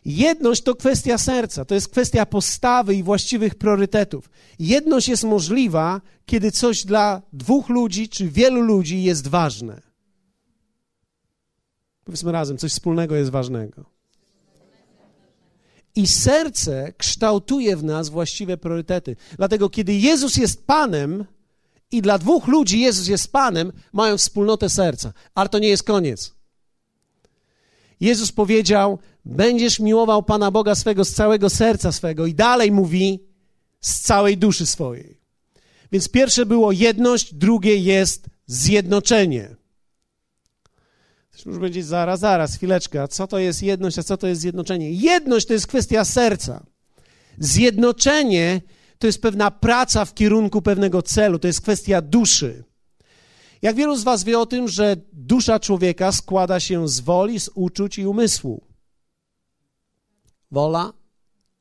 [0.06, 4.30] Jedność to kwestia serca, to jest kwestia postawy i właściwych priorytetów.
[4.60, 9.82] Jedność jest możliwa, kiedy coś dla dwóch ludzi czy wielu ludzi jest ważne.
[12.04, 13.86] Powiedzmy razem, coś wspólnego jest ważnego.
[15.96, 19.16] I serce kształtuje w nas właściwe priorytety.
[19.38, 21.26] Dlatego, kiedy Jezus jest Panem
[21.92, 25.14] i dla dwóch ludzi Jezus jest Panem, mają wspólnotę serca.
[25.36, 26.41] Ale to nie jest koniec.
[28.02, 33.20] Jezus powiedział: Będziesz miłował Pana Boga swego z całego serca swego, i dalej mówi
[33.82, 35.22] z całej duszy swojej.
[35.92, 39.56] Więc pierwsze było jedność, drugie jest zjednoczenie.
[41.32, 44.42] Ktoś może powiedzieć, zaraz, zaraz, chwileczkę, a co to jest jedność, a co to jest
[44.42, 44.92] zjednoczenie?
[44.92, 46.66] Jedność to jest kwestia serca.
[47.40, 48.62] Zjednoczenie
[49.00, 52.64] to jest pewna praca w kierunku pewnego celu, to jest kwestia duszy.
[53.62, 57.50] Jak wielu z Was wie o tym, że dusza człowieka składa się z woli, z
[57.56, 58.62] uczuć i umysłu?
[60.52, 60.94] Wola,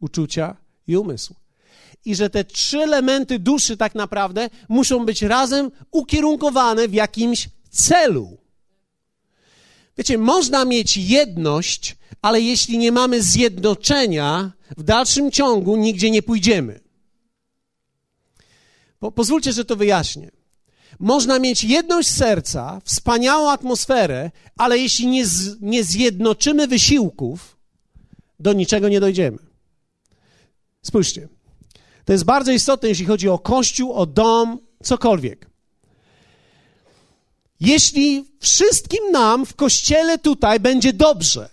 [0.01, 1.35] uczucia i umysł.
[2.05, 8.39] I że te trzy elementy duszy tak naprawdę muszą być razem ukierunkowane w jakimś celu.
[9.99, 16.81] Wiecie, można mieć jedność, ale jeśli nie mamy zjednoczenia, w dalszym ciągu nigdzie nie pójdziemy.
[18.99, 20.40] Po, pozwólcie, że to wyjaśnię.
[21.01, 27.57] Można mieć jedność serca, wspaniałą atmosferę, ale jeśli nie, z, nie zjednoczymy wysiłków,
[28.41, 29.39] do niczego nie dojdziemy.
[30.83, 31.29] Spójrzcie.
[32.05, 35.51] To jest bardzo istotne, jeśli chodzi o kościół, o dom, cokolwiek.
[37.61, 41.49] Jeśli wszystkim nam w kościele tutaj będzie dobrze,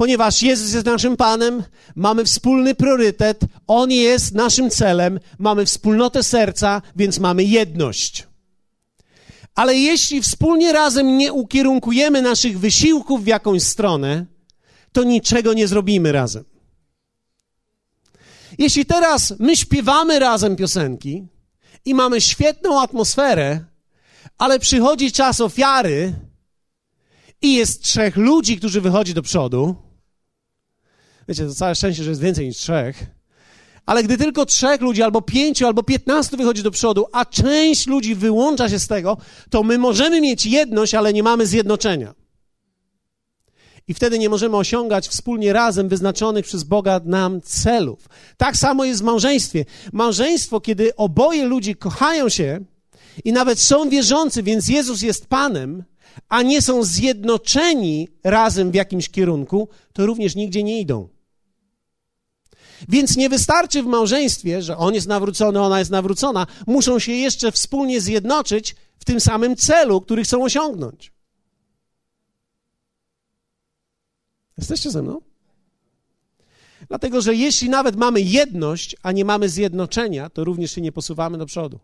[0.00, 1.62] ponieważ Jezus jest naszym Panem,
[1.96, 8.26] mamy wspólny priorytet, On jest naszym celem, mamy wspólnotę serca, więc mamy jedność.
[9.54, 14.26] Ale jeśli wspólnie razem nie ukierunkujemy naszych wysiłków w jakąś stronę,
[14.92, 16.44] to niczego nie zrobimy razem.
[18.58, 21.26] Jeśli teraz my śpiewamy razem piosenki
[21.84, 23.64] i mamy świetną atmosferę,
[24.38, 26.12] ale przychodzi czas ofiary
[27.42, 29.89] i jest trzech ludzi, którzy wychodzi do przodu,
[31.30, 33.06] Wiecie, to całe szczęście, że jest więcej niż trzech.
[33.86, 38.14] Ale gdy tylko trzech ludzi, albo pięciu, albo piętnastu wychodzi do przodu, a część ludzi
[38.14, 39.16] wyłącza się z tego,
[39.50, 42.14] to my możemy mieć jedność, ale nie mamy zjednoczenia.
[43.88, 48.08] I wtedy nie możemy osiągać wspólnie razem wyznaczonych przez Boga nam celów.
[48.36, 49.64] Tak samo jest w małżeństwie.
[49.92, 52.60] Małżeństwo, kiedy oboje ludzi kochają się
[53.24, 55.84] i nawet są wierzący, więc Jezus jest Panem,
[56.28, 61.08] a nie są zjednoczeni razem w jakimś kierunku, to również nigdzie nie idą.
[62.88, 66.46] Więc nie wystarczy w małżeństwie, że on jest nawrócony, ona jest nawrócona.
[66.66, 71.12] Muszą się jeszcze wspólnie zjednoczyć w tym samym celu, który chcą osiągnąć.
[74.58, 75.20] Jesteście ze mną?
[76.88, 81.38] Dlatego, że jeśli nawet mamy jedność, a nie mamy zjednoczenia, to również się nie posuwamy
[81.38, 81.80] do przodu.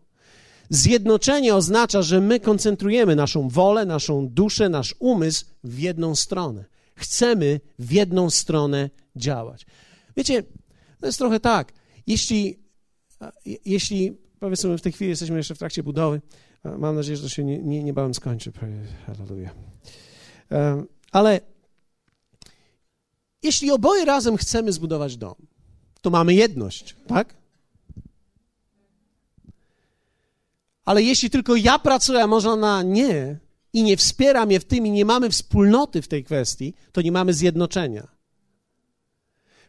[0.69, 6.65] Zjednoczenie oznacza, że my koncentrujemy naszą wolę, naszą duszę, nasz umysł w jedną stronę.
[6.95, 9.65] Chcemy w jedną stronę działać.
[10.17, 10.43] Wiecie,
[10.99, 11.73] to jest trochę tak.
[12.07, 12.59] Jeśli,
[13.65, 16.21] jeśli powiedzmy, w tej chwili jesteśmy jeszcze w trakcie budowy,
[16.77, 18.51] mam nadzieję, że to się nie, nie, niebawem skończy.
[19.05, 19.55] Hallelujah.
[21.11, 21.41] Ale
[23.43, 25.35] jeśli oboje razem chcemy zbudować dom,
[26.01, 27.33] to mamy jedność, tak?
[30.85, 33.39] Ale jeśli tylko ja pracuję, a może ona nie,
[33.73, 37.11] i nie wspiera mnie w tym, i nie mamy wspólnoty w tej kwestii, to nie
[37.11, 38.16] mamy zjednoczenia.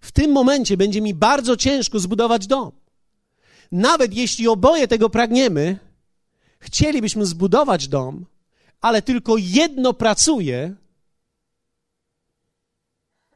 [0.00, 2.72] W tym momencie będzie mi bardzo ciężko zbudować dom.
[3.72, 5.78] Nawet jeśli oboje tego pragniemy,
[6.58, 8.26] chcielibyśmy zbudować dom,
[8.80, 10.74] ale tylko jedno pracuje.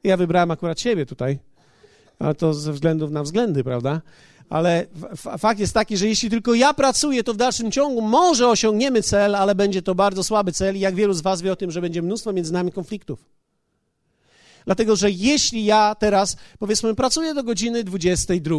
[0.05, 1.39] Ja wybrałem akurat siebie tutaj,
[2.19, 4.01] a to ze względów na względy, prawda?
[4.53, 4.87] ale
[5.39, 9.35] fakt jest taki, że jeśli tylko ja pracuję, to w dalszym ciągu może osiągniemy cel,
[9.35, 11.81] ale będzie to bardzo słaby cel i jak wielu z was wie o tym, że
[11.81, 13.25] będzie mnóstwo między nami konfliktów.
[14.65, 18.57] Dlatego, że jeśli ja teraz, powiedzmy, pracuję do godziny 22,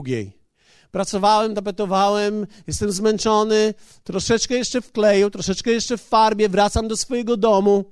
[0.91, 7.37] pracowałem, tapetowałem, jestem zmęczony, troszeczkę jeszcze w kleju, troszeczkę jeszcze w farbie, wracam do swojego
[7.37, 7.85] domu,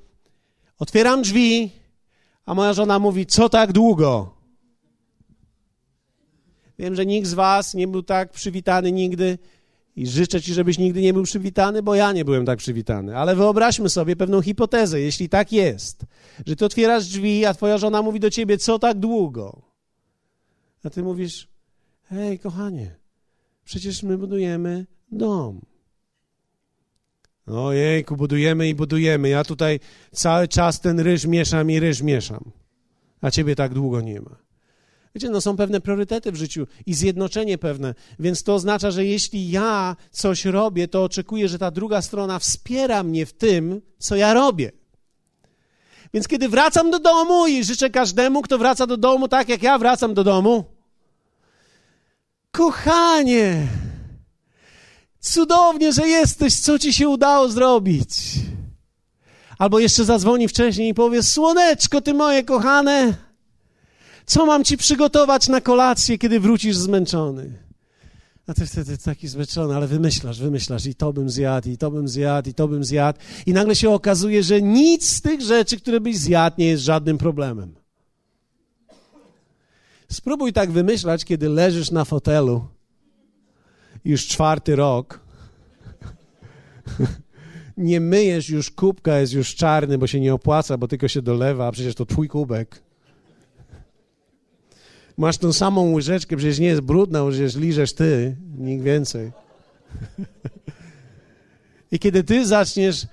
[0.79, 1.71] otwieram drzwi,
[2.45, 4.33] a moja żona mówi, co tak długo?
[6.79, 9.37] Wiem, że nikt z was nie był tak przywitany nigdy
[9.95, 13.17] i życzę ci, żebyś nigdy nie był przywitany, bo ja nie byłem tak przywitany.
[13.17, 16.05] Ale wyobraźmy sobie pewną hipotezę, jeśli tak jest,
[16.45, 19.61] że ty otwierasz drzwi, a twoja żona mówi do ciebie, co tak długo?
[20.83, 21.47] A ty mówisz,
[22.03, 22.95] hej, kochanie,
[23.65, 25.61] przecież my budujemy dom.
[27.47, 29.29] Ojejku, budujemy i budujemy.
[29.29, 29.79] Ja tutaj
[30.11, 32.51] cały czas ten ryż mieszam i ryż mieszam.
[33.21, 34.35] A ciebie tak długo nie ma.
[35.15, 39.51] Wiecie, no są pewne priorytety w życiu i zjednoczenie pewne, więc to oznacza, że jeśli
[39.51, 44.33] ja coś robię, to oczekuję, że ta druga strona wspiera mnie w tym, co ja
[44.33, 44.71] robię.
[46.13, 49.77] Więc kiedy wracam do domu i życzę każdemu, kto wraca do domu tak, jak ja
[49.77, 50.65] wracam do domu,
[52.51, 53.67] kochanie,
[55.19, 58.09] cudownie, że jesteś, co ci się udało zrobić.
[59.57, 63.13] Albo jeszcze zadzwoni wcześniej i powie, słoneczko, ty moje kochane,
[64.25, 67.71] co mam ci przygotować na kolację, kiedy wrócisz zmęczony?
[68.47, 72.07] A ty wtedy taki zmęczony, ale wymyślasz, wymyślasz i to bym zjadł, i to bym
[72.07, 73.19] zjadł, i to bym zjadł.
[73.45, 77.17] I nagle się okazuje, że nic z tych rzeczy, które byś zjadł, nie jest żadnym
[77.17, 77.75] problemem.
[80.11, 82.65] Spróbuj tak wymyślać, kiedy leżysz na fotelu
[84.05, 85.19] już czwarty rok.
[87.77, 91.67] Nie myjesz już kubka, jest już czarny, bo się nie opłaca, bo tylko się dolewa,
[91.67, 92.83] a przecież to twój kubek.
[95.21, 99.31] Masz tą samą łyżeczkę, przecież nie jest brudna, przecież liżesz ty, nikt więcej.
[101.91, 103.07] I kiedy ty zaczniesz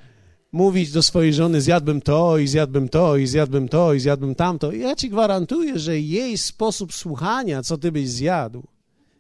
[0.53, 4.73] mówić do swojej żony, zjadłbym to i zjadłbym to i zjadłbym to i zjadłbym tamto,
[4.73, 8.63] ja ci gwarantuję, że jej sposób słuchania, co ty byś zjadł,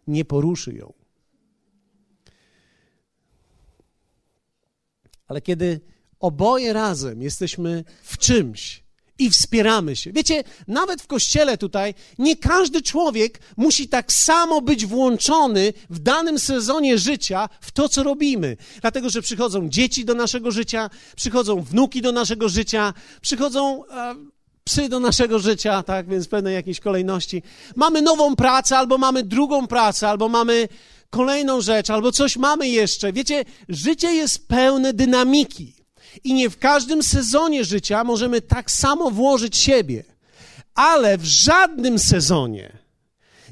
[0.07, 0.93] nie poruszy ją.
[5.26, 5.80] Ale kiedy
[6.20, 8.88] oboje razem jesteśmy w czymś,
[9.19, 10.12] i wspieramy się.
[10.12, 16.39] Wiecie, nawet w kościele tutaj nie każdy człowiek musi tak samo być włączony w danym
[16.39, 18.57] sezonie życia w to, co robimy.
[18.81, 23.85] Dlatego, że przychodzą dzieci do naszego życia, przychodzą wnuki do naszego życia, przychodzą.
[23.87, 24.14] E,
[24.64, 27.43] psy do naszego życia, tak, więc w pewnej jakiejś kolejności.
[27.77, 30.69] Mamy nową pracę, albo mamy drugą pracę, albo mamy
[31.11, 33.12] kolejną rzecz, albo coś mamy jeszcze.
[33.12, 35.78] Wiecie, życie jest pełne dynamiki.
[36.25, 40.05] I nie w każdym sezonie życia możemy tak samo włożyć siebie,
[40.75, 42.79] ale w żadnym sezonie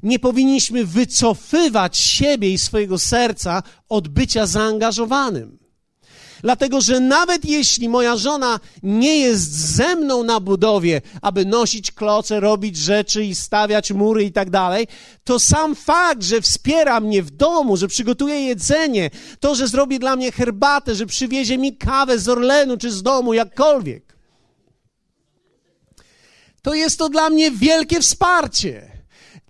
[0.02, 5.65] nie powinniśmy wycofywać siebie i swojego serca od bycia zaangażowanym.
[6.42, 12.40] Dlatego, że nawet jeśli moja żona nie jest ze mną na budowie, aby nosić kloce,
[12.40, 14.86] robić rzeczy i stawiać mury i tak dalej,
[15.24, 19.10] to sam fakt, że wspiera mnie w domu, że przygotuje jedzenie,
[19.40, 23.34] to, że zrobi dla mnie herbatę, że przywiezie mi kawę z Orlenu czy z domu,
[23.34, 24.16] jakkolwiek,
[26.62, 28.95] to jest to dla mnie wielkie wsparcie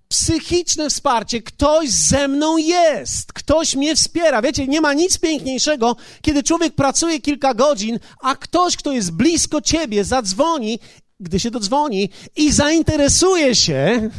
[0.07, 1.41] psychiczne wsparcie.
[1.41, 4.41] Ktoś ze mną jest, ktoś mnie wspiera.
[4.41, 9.61] Wiecie, nie ma nic piękniejszego, kiedy człowiek pracuje kilka godzin, a ktoś, kto jest blisko
[9.61, 10.79] ciebie, zadzwoni,
[11.19, 14.09] gdy się dodzwoni i zainteresuje się,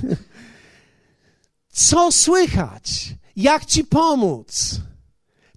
[1.73, 2.91] co słychać,
[3.37, 4.81] jak ci pomóc.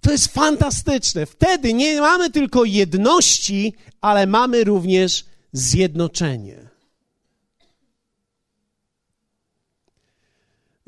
[0.02, 1.26] To jest fantastyczne.
[1.26, 6.71] Wtedy nie mamy tylko jedności, ale mamy również zjednoczenie.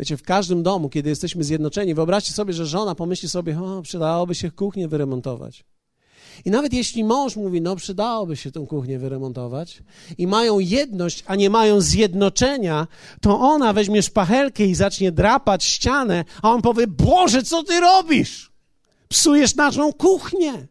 [0.04, 4.34] Wiecie, w każdym domu, kiedy jesteśmy zjednoczeni, wyobraźcie sobie, że żona pomyśli sobie, o, przydałoby
[4.34, 5.64] się kuchnię wyremontować.
[6.44, 9.82] I nawet jeśli mąż mówi, no przydałoby się tę kuchnię wyremontować
[10.18, 12.86] i mają jedność, a nie mają zjednoczenia,
[13.20, 18.52] to ona weźmie szpachelkę i zacznie drapać ścianę, a on powie, Boże, co ty robisz?
[19.08, 20.66] Psujesz naszą kuchnię.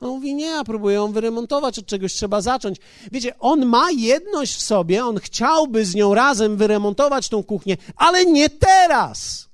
[0.00, 2.78] On mówi, nie, ja próbuję ją wyremontować, od czegoś trzeba zacząć.
[3.12, 8.26] Wiecie, on ma jedność w sobie, on chciałby z nią razem wyremontować tą kuchnię, ale
[8.26, 9.48] nie teraz.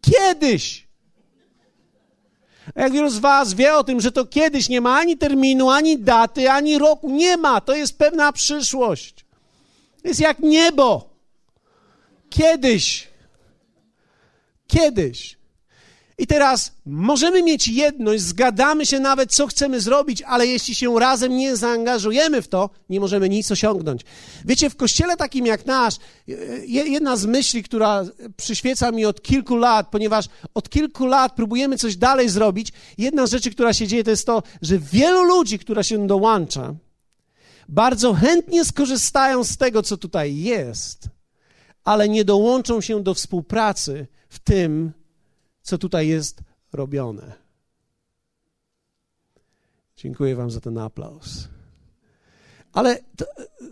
[0.00, 0.88] Kiedyś.
[2.74, 5.98] Jak wielu z Was wie o tym, że to kiedyś nie ma ani terminu, ani
[5.98, 7.60] daty, ani roku, nie ma.
[7.60, 9.24] To jest pewna przyszłość.
[10.04, 11.08] Jest jak niebo.
[12.30, 13.08] Kiedyś.
[14.66, 15.41] Kiedyś.
[16.18, 21.36] I teraz możemy mieć jedność, zgadamy się nawet, co chcemy zrobić, ale jeśli się razem
[21.36, 24.02] nie zaangażujemy w to, nie możemy nic osiągnąć.
[24.44, 25.94] Wiecie, w kościele takim jak nasz,
[26.66, 28.04] jedna z myśli, która
[28.36, 33.30] przyświeca mi od kilku lat, ponieważ od kilku lat próbujemy coś dalej zrobić, jedna z
[33.30, 36.74] rzeczy, która się dzieje, to jest to, że wielu ludzi, która się dołącza,
[37.68, 41.08] bardzo chętnie skorzystają z tego, co tutaj jest,
[41.84, 44.92] ale nie dołączą się do współpracy w tym,
[45.62, 46.42] co tutaj jest
[46.72, 47.32] robione.
[49.96, 51.48] Dziękuję Wam za ten aplauz.
[52.72, 53.24] Ale to,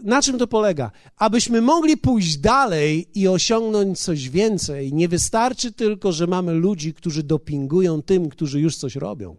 [0.02, 0.90] na czym to polega?
[1.16, 7.22] Abyśmy mogli pójść dalej i osiągnąć coś więcej, nie wystarczy tylko, że mamy ludzi, którzy
[7.22, 9.36] dopingują tym, którzy już coś robią.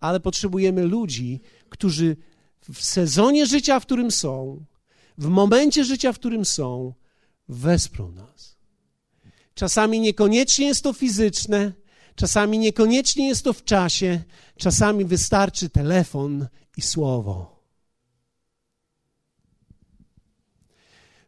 [0.00, 2.16] Ale potrzebujemy ludzi, którzy
[2.72, 4.64] w sezonie życia, w którym są,
[5.18, 6.94] w momencie życia, w którym są,
[7.48, 8.53] wesprą nas.
[9.54, 11.72] Czasami niekoniecznie jest to fizyczne,
[12.14, 14.22] czasami niekoniecznie jest to w czasie,
[14.56, 16.46] czasami wystarczy telefon
[16.76, 17.54] i słowo.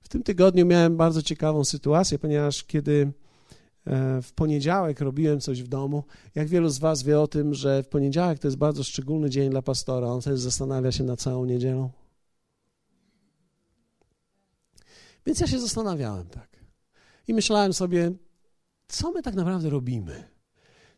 [0.00, 3.12] W tym tygodniu miałem bardzo ciekawą sytuację, ponieważ kiedy
[3.86, 6.04] e, w poniedziałek robiłem coś w domu.
[6.34, 9.50] Jak wielu z Was wie o tym, że w poniedziałek to jest bardzo szczególny dzień
[9.50, 10.06] dla pastora.
[10.06, 11.90] On też zastanawia się na całą niedzielą.
[15.26, 16.55] Więc ja się zastanawiałem tak.
[17.26, 18.12] I myślałem sobie,
[18.88, 20.28] co my tak naprawdę robimy?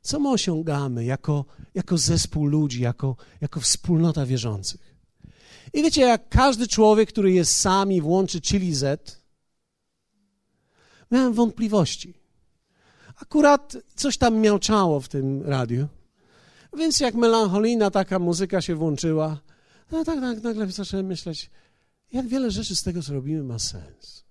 [0.03, 4.95] Co my osiągamy jako, jako zespół ludzi, jako, jako wspólnota wierzących?
[5.73, 9.23] I wiecie, jak każdy człowiek, który jest sam i włączy Chili Z,
[11.11, 12.15] miałem wątpliwości.
[13.17, 15.89] Akurat coś tam miałczało w tym radiu.
[16.77, 19.41] Więc jak melancholijna taka muzyka się włączyła,
[19.91, 21.51] no tak, tak nagle zacząłem myśleć,
[22.13, 24.25] jak wiele rzeczy z tego, co robimy, ma sens.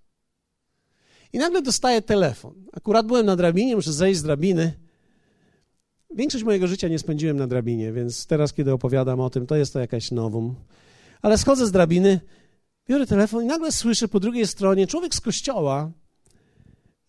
[1.34, 2.54] I nagle dostaję telefon.
[2.74, 4.74] Akurat byłem na drabinie, muszę zejść z drabiny.
[6.16, 9.74] Większość mojego życia nie spędziłem na drabinie, więc teraz, kiedy opowiadam o tym, to jest
[9.74, 10.56] to jakaś nowum.
[11.22, 12.20] Ale schodzę z drabiny,
[12.90, 15.92] biorę telefon i nagle słyszę po drugiej stronie człowiek z kościoła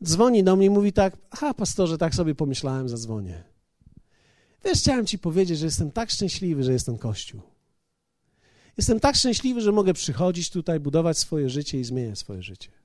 [0.05, 3.45] dzwoni do mnie i mówi tak: Aha, pastorze, tak sobie pomyślałem, zadzwonię.
[4.65, 7.41] Wiesz, chciałem ci powiedzieć, że jestem tak szczęśliwy, że jestem Kościół.
[8.77, 12.78] Jestem tak szczęśliwy, że mogę przychodzić tutaj, budować swoje życie i zmieniać swoje życie.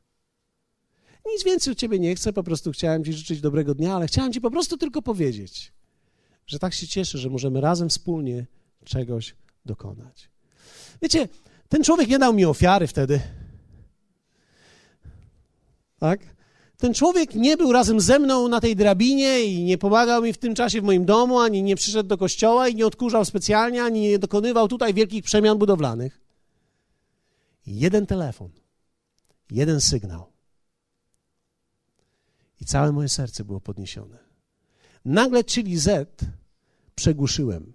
[1.26, 4.34] Nic więcej od ciebie nie chcę, po prostu chciałem ci życzyć dobrego dnia, ale chciałem
[4.34, 5.72] ci po prostu tylko powiedzieć,
[6.48, 8.46] że tak się cieszę, że możemy razem wspólnie
[8.86, 10.30] czegoś dokonać.
[11.02, 11.28] Wiecie,
[11.70, 13.20] ten człowiek nie dał mi ofiary wtedy.
[16.00, 16.20] Tak?
[16.78, 20.38] Ten człowiek nie był razem ze mną na tej drabinie i nie pomagał mi w
[20.38, 24.02] tym czasie w moim domu, ani nie przyszedł do kościoła i nie odkurzał specjalnie, ani
[24.02, 26.22] nie dokonywał tutaj wielkich przemian budowlanych.
[27.68, 28.50] Jeden telefon,
[29.52, 30.33] jeden sygnał.
[32.64, 34.18] I całe moje serce było podniesione.
[35.06, 36.22] Nagle czyli Z
[36.96, 37.74] przegłuszyłem.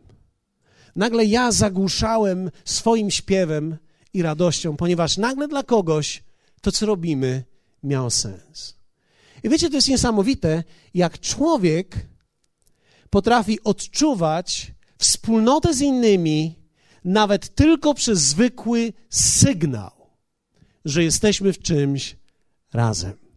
[0.96, 3.76] Nagle ja zagłuszałem swoim śpiewem
[4.12, 6.24] i radością, ponieważ nagle dla kogoś
[6.60, 7.44] to, co robimy,
[7.82, 8.76] miało sens.
[9.42, 10.64] I wiecie, to jest niesamowite,
[10.94, 12.06] jak człowiek
[13.10, 16.54] potrafi odczuwać wspólnotę z innymi,
[17.04, 19.92] nawet tylko przez zwykły sygnał,
[20.84, 22.16] że jesteśmy w czymś
[22.72, 23.27] razem.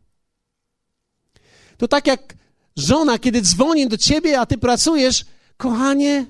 [1.81, 2.33] To tak jak
[2.77, 5.25] żona, kiedy dzwoni do ciebie, a ty pracujesz,
[5.57, 6.25] kochanie,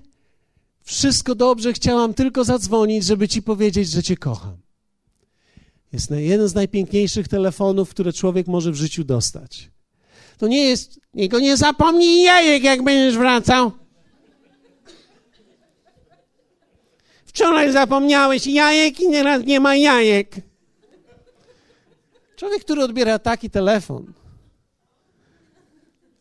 [0.84, 4.58] wszystko dobrze, chciałam tylko zadzwonić, żeby ci powiedzieć, że cię kocham.
[5.94, 9.70] Jest jeden z najpiękniejszych telefonów, które człowiek może w życiu dostać.
[10.38, 13.72] To nie jest, niego nie zapomnij jajek, jak będziesz wracał.
[17.26, 20.36] Wczoraj zapomniałeś jajek i nieraz nie ma jajek.
[22.36, 24.14] Człowiek, który odbiera taki telefon,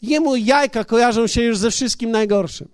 [0.02, 2.68] jemu jajka kojarzą się już ze wszystkim najgorszym.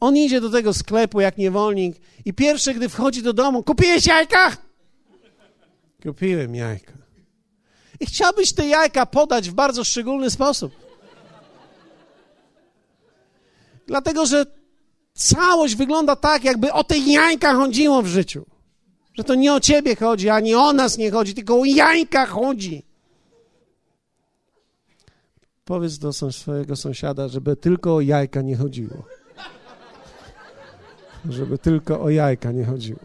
[0.00, 4.56] On idzie do tego sklepu jak niewolnik i pierwsze, gdy wchodzi do domu, kupiłeś jajka?
[6.02, 6.92] Kupiłem jajka.
[8.00, 10.72] I chciałbyś te jajka podać w bardzo szczególny sposób.
[13.86, 14.46] Dlatego, że
[15.14, 18.46] całość wygląda tak, jakby o te jajka chodziło w życiu.
[19.14, 22.91] Że to nie o ciebie chodzi, ani o nas nie chodzi, tylko o jajka chodzi.
[25.64, 29.04] Powiedz do swojego sąsiada, żeby tylko o jajka nie chodziło.
[31.28, 33.00] Żeby tylko o jajka nie chodziło.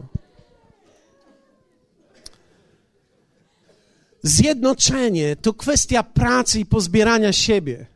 [4.22, 7.86] Zjednoczenie to kwestia pracy i pozbierania siebie.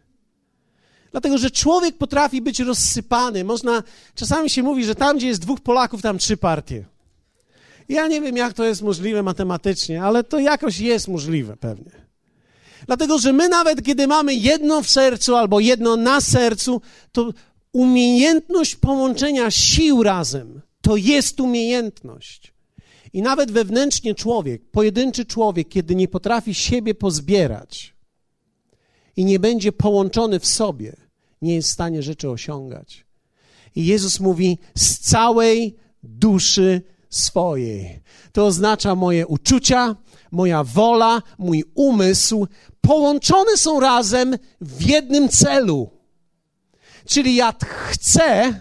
[1.10, 3.44] Dlatego, że człowiek potrafi być rozsypany.
[3.44, 3.82] Można,
[4.14, 6.84] czasami się mówi, że tam, gdzie jest dwóch Polaków, tam trzy partie.
[7.88, 12.01] Ja nie wiem, jak to jest możliwe matematycznie, ale to jakoś jest możliwe pewnie.
[12.87, 16.80] Dlatego, że my nawet kiedy mamy jedno w sercu albo jedno na sercu,
[17.12, 17.33] to
[17.72, 22.53] umiejętność połączenia sił razem to jest umiejętność.
[23.12, 27.95] I nawet wewnętrznie człowiek, pojedynczy człowiek, kiedy nie potrafi siebie pozbierać
[29.16, 30.97] i nie będzie połączony w sobie,
[31.43, 33.07] nie jest w stanie rzeczy osiągać.
[33.74, 38.03] I Jezus mówi z całej duszy swojej.
[38.33, 39.97] To oznacza moje uczucia,
[40.30, 42.47] moja wola, mój umysł
[42.83, 45.91] połączone są razem w jednym celu.
[47.07, 48.61] Czyli ja chcę,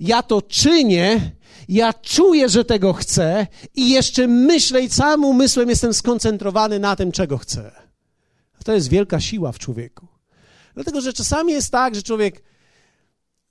[0.00, 1.32] ja to czynię,
[1.68, 7.12] ja czuję, że tego chcę i jeszcze myślę i całym umysłem jestem skoncentrowany na tym,
[7.12, 7.72] czego chcę.
[8.64, 10.06] To jest wielka siła w człowieku.
[10.74, 12.42] Dlatego, że czasami jest tak, że człowiek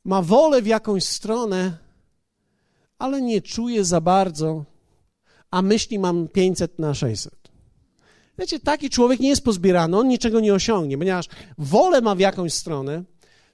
[0.05, 1.77] ma wolę w jakąś stronę,
[2.97, 4.65] ale nie czuje za bardzo,
[5.51, 7.40] a myśli mam 500 na 600.
[8.39, 11.25] Wiecie, taki człowiek nie jest pozbierany, on niczego nie osiągnie, ponieważ
[11.57, 13.03] wolę ma w jakąś stronę,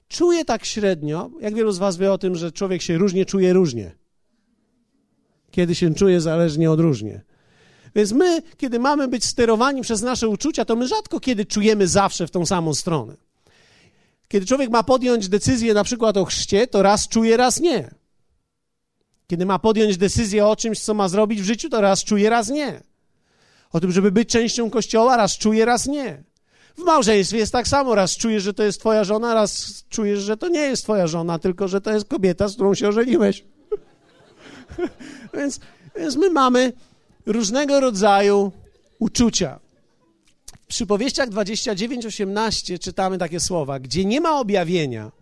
[0.08, 3.52] czuje tak średnio, jak wielu z was wie o tym, że człowiek się różnie czuje
[3.52, 3.94] różnie.
[5.50, 7.20] Kiedy się czuje zależnie od różnie.
[7.94, 12.26] Więc my, kiedy mamy być sterowani przez nasze uczucia, to my rzadko kiedy czujemy zawsze
[12.26, 13.16] w tą samą stronę.
[14.28, 17.90] Kiedy człowiek ma podjąć decyzję na przykład o chrzcie, to raz czuje, raz nie.
[19.26, 22.48] Kiedy ma podjąć decyzję o czymś, co ma zrobić w życiu, to raz czuje, raz
[22.48, 22.80] nie.
[23.72, 26.22] O tym, żeby być częścią kościoła, raz czuje, raz nie.
[26.76, 27.94] W małżeństwie jest tak samo.
[27.94, 31.38] Raz czujesz, że to jest twoja żona, raz czujesz, że to nie jest twoja żona,
[31.38, 33.44] tylko że to jest kobieta, z którą się ożeniłeś.
[35.34, 35.60] więc,
[35.96, 36.72] więc my mamy
[37.26, 38.52] różnego rodzaju
[38.98, 39.60] uczucia.
[40.62, 43.80] W przypowieściach 29-18 czytamy takie słowa.
[43.80, 45.12] Gdzie nie ma objawienia,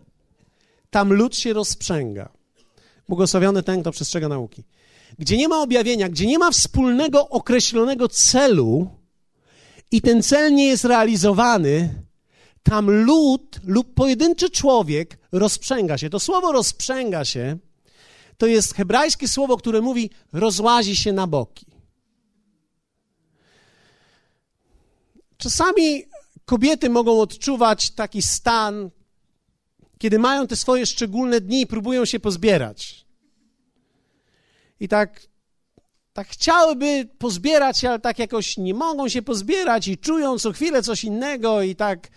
[0.91, 2.29] tam lud się rozprzęga.
[3.09, 4.63] Błogosławiony ten, kto przestrzega nauki.
[5.19, 8.91] Gdzie nie ma objawienia, gdzie nie ma wspólnego, określonego celu
[9.91, 12.03] i ten cel nie jest realizowany,
[12.63, 16.11] tam lud lub pojedynczy człowiek rozprzęga się.
[16.11, 17.59] To słowo rozprzęga się
[18.39, 21.67] to jest hebrajskie słowo, które mówi rozłazi się na boki.
[25.37, 26.05] Czasami
[26.45, 28.91] kobiety mogą odczuwać taki stan,
[29.99, 33.06] kiedy mają te swoje szczególne dni i próbują się pozbierać.
[34.81, 35.21] I tak,
[36.13, 40.83] tak chciałyby pozbierać się, ale tak jakoś nie mogą się pozbierać i czują co chwilę
[40.83, 42.09] coś innego i tak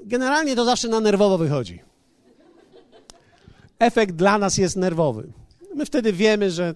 [0.00, 1.82] generalnie to zawsze na nerwowo wychodzi.
[3.78, 5.32] Efekt dla nas jest nerwowy.
[5.74, 6.74] My wtedy wiemy, że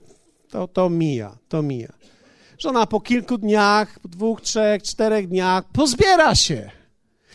[0.50, 1.92] to, to mija, to mija.
[2.58, 6.70] Żona po kilku dniach, po dwóch, trzech, czterech dniach pozbiera się.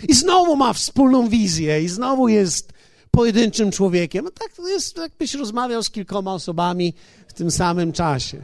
[0.08, 2.74] I znowu ma wspólną wizję, i znowu jest
[3.12, 4.26] pojedynczym człowiekiem.
[4.26, 6.93] No tak to jest, jakbyś rozmawiał z kilkoma osobami
[7.41, 8.37] tym samym czasie.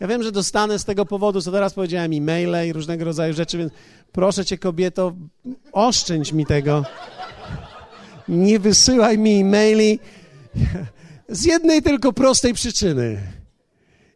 [0.00, 3.58] Ja wiem, że dostanę z tego powodu, co teraz powiedziałem, e-maile i różnego rodzaju rzeczy,
[3.58, 3.72] więc
[4.12, 5.14] proszę cię, kobieto,
[5.72, 6.84] oszczędź mi tego.
[8.28, 9.98] Nie wysyłaj mi e-maili
[11.28, 13.20] z jednej tylko prostej przyczyny.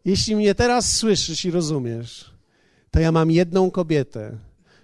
[0.04, 2.30] Jeśli mnie teraz słyszysz i rozumiesz,
[2.90, 4.38] to ja mam jedną kobietę,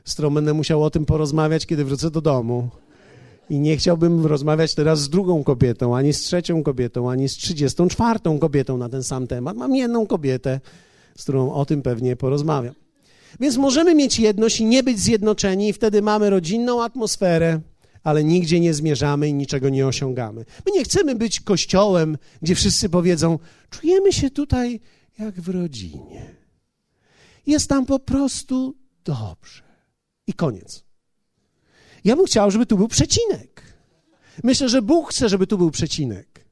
[0.05, 2.71] z którą będę musiał o tym porozmawiać, kiedy wrócę do domu.
[3.51, 7.89] I nie chciałbym rozmawiać teraz z drugą kobietą, ani z trzecią kobietą, ani z trzydziestą
[7.89, 9.57] czwartą kobietą na ten sam temat.
[9.57, 10.61] Mam jedną kobietę,
[11.19, 12.75] z którą o tym pewnie porozmawiam.
[13.41, 17.61] Więc możemy mieć jedność i nie być zjednoczeni, i wtedy mamy rodzinną atmosferę,
[18.03, 20.45] ale nigdzie nie zmierzamy i niczego nie osiągamy.
[20.67, 23.39] My nie chcemy być kościołem, gdzie wszyscy powiedzą:
[23.71, 24.81] Czujemy się tutaj
[25.19, 26.35] jak w rodzinie.
[27.47, 28.75] Jest tam po prostu
[29.05, 29.63] dobrze.
[30.27, 30.84] I koniec.
[32.05, 33.63] Ja bym chciał, żeby tu był przecinek.
[34.43, 36.45] Myślę, że Bóg chce, żeby tu był przecinek.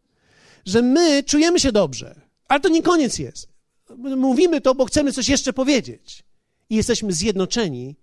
[0.64, 3.48] Że my czujemy się dobrze, ale to nie koniec jest.
[4.16, 6.24] Mówimy to, bo chcemy coś jeszcze powiedzieć.
[6.70, 7.96] I jesteśmy zjednoczeni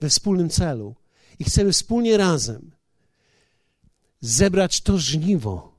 [0.00, 0.94] we wspólnym celu.
[1.38, 2.70] I chcemy wspólnie razem
[4.20, 5.78] zebrać to żniwo,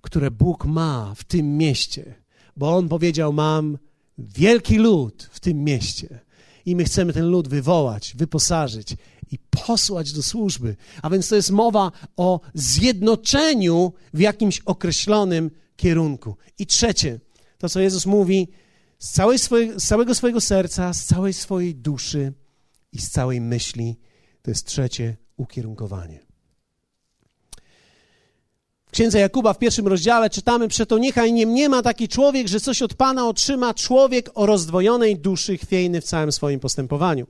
[0.00, 2.14] które Bóg ma w tym mieście,
[2.56, 3.78] bo On powiedział: Mam
[4.18, 6.20] wielki lud w tym mieście.
[6.66, 8.96] I my chcemy ten lud wywołać, wyposażyć
[9.30, 10.76] i posłać do służby.
[11.02, 16.36] A więc to jest mowa o zjednoczeniu w jakimś określonym kierunku.
[16.58, 17.20] I trzecie,
[17.58, 18.48] to co Jezus mówi,
[18.98, 22.32] z, całej z całego swojego serca, z całej swojej duszy
[22.92, 23.98] i z całej myśli,
[24.42, 26.29] to jest trzecie ukierunkowanie.
[28.90, 32.94] Księdze Jakuba w pierwszym rozdziale czytamy, przeto niechaj nie mniema taki człowiek, że coś od
[32.94, 37.26] Pana otrzyma człowiek o rozdwojonej duszy, chwiejny w całym swoim postępowaniu.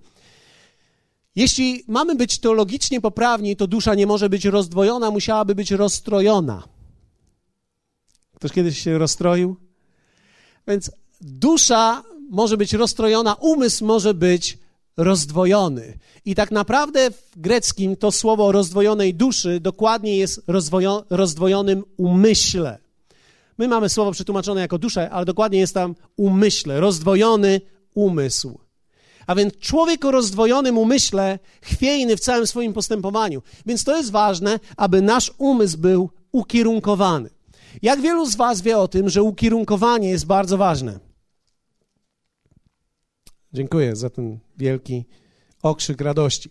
[1.36, 6.62] Jeśli mamy być teologicznie poprawni, to dusza nie może być rozdwojona, musiałaby być rozstrojona.
[8.34, 9.56] Ktoś kiedyś się rozstroił?
[10.68, 10.90] Więc
[11.20, 14.58] dusza może być rozstrojona, umysł może być
[14.96, 15.98] rozdwojony.
[16.24, 20.42] I tak naprawdę w greckim to słowo rozdwojonej duszy dokładnie jest
[21.10, 22.78] rozdwojonym umyśle.
[23.58, 27.60] My mamy słowo przetłumaczone jako duszę, ale dokładnie jest tam umyśle, rozdwojony
[27.94, 28.58] umysł.
[29.26, 33.42] A więc człowiek o rozdwojonym umyśle, chwiejny w całym swoim postępowaniu.
[33.66, 37.30] Więc to jest ważne, aby nasz umysł był ukierunkowany.
[37.82, 41.09] Jak wielu z Was wie o tym, że ukierunkowanie jest bardzo ważne?
[43.52, 45.04] Dziękuję za ten wielki
[45.62, 46.50] okrzyk radości.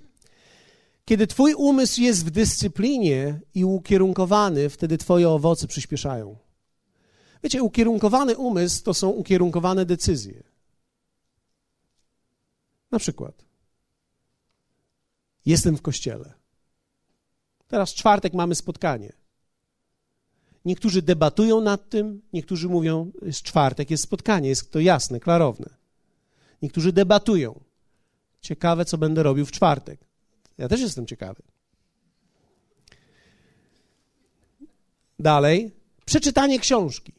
[1.05, 6.37] Kiedy Twój umysł jest w dyscyplinie i ukierunkowany, wtedy Twoje owoce przyspieszają.
[7.43, 10.43] Wiecie, ukierunkowany umysł to są ukierunkowane decyzje.
[12.91, 13.45] Na przykład,
[15.45, 16.33] jestem w kościele.
[17.67, 19.13] Teraz czwartek mamy spotkanie.
[20.65, 25.78] Niektórzy debatują nad tym, niektórzy mówią, jest czwartek, jest spotkanie, jest to jasne, klarowne.
[26.61, 27.59] Niektórzy debatują.
[28.41, 29.99] Ciekawe, co będę robił w czwartek.
[30.57, 31.41] Ja też jestem ciekawy.
[35.19, 35.71] Dalej,
[36.05, 37.13] przeczytanie książki.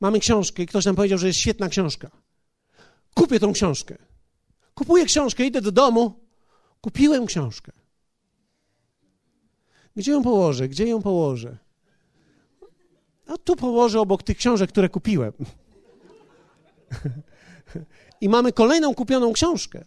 [0.00, 2.10] Mamy książkę i ktoś nam powiedział, że jest świetna książka.
[3.14, 3.98] Kupię tą książkę.
[4.74, 6.20] Kupuję książkę, idę do domu.
[6.80, 7.72] Kupiłem książkę.
[9.96, 10.68] Gdzie ją położę?
[10.68, 11.56] Gdzie ją położę?
[13.26, 15.32] No tu położę obok tych książek, które kupiłem.
[18.20, 19.84] i mamy kolejną kupioną książkę.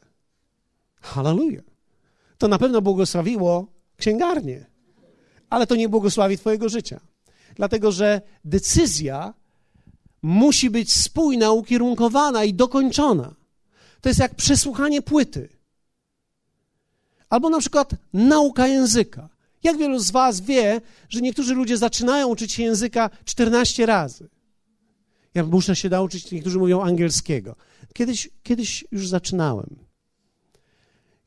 [1.01, 1.63] Hallelujah.
[2.37, 3.67] To na pewno błogosławiło
[3.97, 4.65] księgarnię,
[5.49, 6.99] ale to nie błogosławi Twojego życia.
[7.55, 9.33] Dlatego, że decyzja
[10.21, 13.35] musi być spójna, ukierunkowana i dokończona.
[14.01, 15.49] To jest jak przesłuchanie płyty.
[17.29, 19.29] Albo na przykład nauka języka.
[19.63, 24.29] Jak wielu z Was wie, że niektórzy ludzie zaczynają uczyć się języka 14 razy?
[25.33, 27.55] Ja muszę się nauczyć, niektórzy mówią angielskiego.
[27.93, 29.75] Kiedyś, kiedyś już zaczynałem.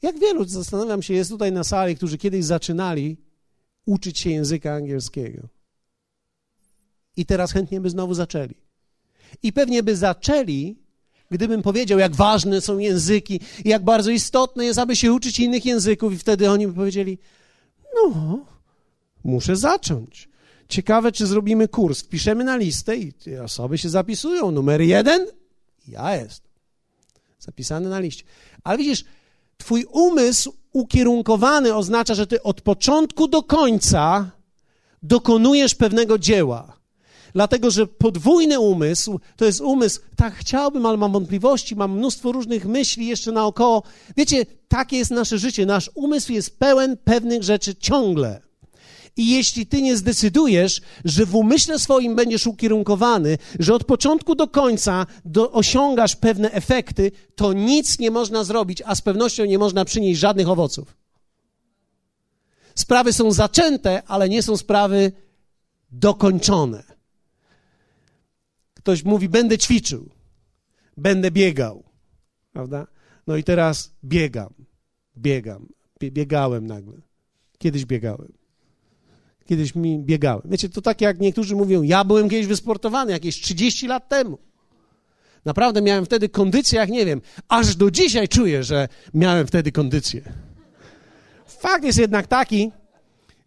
[0.02, 3.16] Jak wielu, zastanawiam się, jest tutaj na sali, którzy kiedyś zaczynali
[3.86, 5.48] uczyć się języka angielskiego.
[7.16, 8.54] I teraz chętnie by znowu zaczęli.
[9.42, 10.76] I pewnie by zaczęli,
[11.30, 15.66] gdybym powiedział, jak ważne są języki i jak bardzo istotne jest, aby się uczyć innych
[15.66, 17.18] języków, i wtedy oni by powiedzieli:
[17.94, 18.38] No,
[19.24, 20.28] muszę zacząć.
[20.68, 22.00] Ciekawe, czy zrobimy kurs.
[22.00, 23.12] Wpiszemy na listę i
[23.44, 24.50] osoby się zapisują.
[24.50, 25.26] Numer jeden,
[25.88, 26.49] ja jest.
[27.41, 28.24] Zapisany na liście.
[28.64, 29.05] Ale widzisz,
[29.59, 34.30] Twój umysł ukierunkowany oznacza, że Ty od początku do końca
[35.03, 36.80] dokonujesz pewnego dzieła.
[37.32, 42.66] Dlatego, że podwójny umysł to jest umysł, tak chciałbym, ale mam wątpliwości, mam mnóstwo różnych
[42.66, 43.82] myśli jeszcze naokoło.
[44.16, 45.66] Wiecie, takie jest nasze życie.
[45.66, 48.41] Nasz umysł jest pełen pewnych rzeczy ciągle.
[49.16, 54.48] I jeśli ty nie zdecydujesz, że w umyśle swoim będziesz ukierunkowany, że od początku do
[54.48, 59.84] końca do, osiągasz pewne efekty, to nic nie można zrobić, a z pewnością nie można
[59.84, 60.96] przynieść żadnych owoców.
[62.74, 65.12] Sprawy są zaczęte, ale nie są sprawy
[65.92, 66.82] dokończone.
[68.74, 70.11] Ktoś mówi: Będę ćwiczył,
[70.96, 71.84] będę biegał,
[72.52, 72.86] prawda?
[73.26, 74.54] No i teraz biegam,
[75.16, 75.68] biegam,
[76.00, 77.00] biegałem nagle.
[77.58, 78.39] Kiedyś biegałem
[79.51, 80.42] kiedyś mi biegałem.
[80.44, 84.38] Wiecie, to tak jak niektórzy mówią, ja byłem kiedyś wysportowany, jakieś 30 lat temu.
[85.44, 90.22] Naprawdę miałem wtedy kondycję, jak nie wiem, aż do dzisiaj czuję, że miałem wtedy kondycję.
[91.46, 92.70] Fakt jest jednak taki,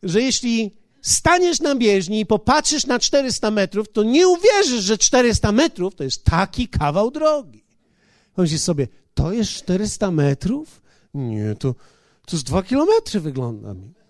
[0.04, 5.52] że jeśli staniesz na bieżni i popatrzysz na 400 metrów, to nie uwierzysz, że 400
[5.52, 7.64] metrów to jest taki kawał drogi.
[8.36, 10.82] Pomyślisz sobie, to jest 400 metrów?
[11.14, 11.76] Nie, to,
[12.26, 14.03] to z 2 kilometry wygląda mi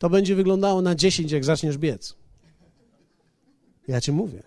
[0.00, 2.14] to będzie wyglądało na 10, jak zaczniesz biec.
[3.88, 4.42] Ja ci mówię.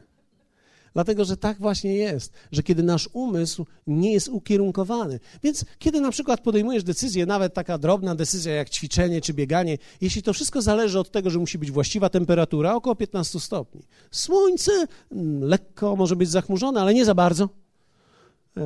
[0.94, 5.20] Dlatego, że tak właśnie jest, że kiedy nasz umysł nie jest ukierunkowany.
[5.44, 10.24] Więc kiedy na przykład podejmujesz decyzję, nawet taka drobna decyzja jak ćwiczenie czy bieganie, jeśli
[10.24, 13.82] to wszystko zależy od tego, że musi być właściwa temperatura, około 15 stopni.
[14.12, 14.72] Słońce
[15.12, 17.50] mm, lekko może być zachmurzone, ale nie za bardzo.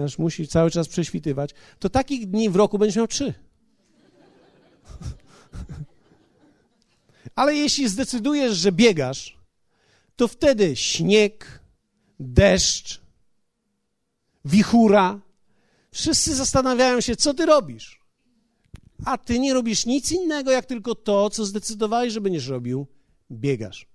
[0.06, 1.52] Aż musi cały czas prześwitywać.
[1.80, 3.34] To takich dni w roku będziesz miał trzy.
[7.38, 9.38] Ale jeśli zdecydujesz, że biegasz,
[10.16, 11.60] to wtedy śnieg,
[12.20, 13.02] deszcz,
[14.46, 15.20] wichura,
[15.92, 18.02] wszyscy zastanawiają się, co ty robisz.
[19.06, 22.88] A ty nie robisz nic innego, jak tylko to, co zdecydowałeś, że będziesz robił.
[23.32, 23.88] Biegasz.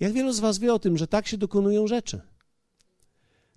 [0.00, 2.20] Jak wielu z Was wie o tym, że tak się dokonują rzeczy?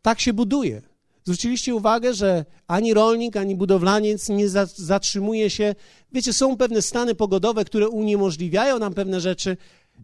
[0.02, 0.82] Tak się buduje.
[1.24, 5.76] Zwróciliście uwagę, że ani rolnik, ani budowlaniec nie zatrzymuje się.
[6.14, 9.58] Wiecie, są pewne stany pogodowe, które uniemożliwiają nam pewne rzeczy,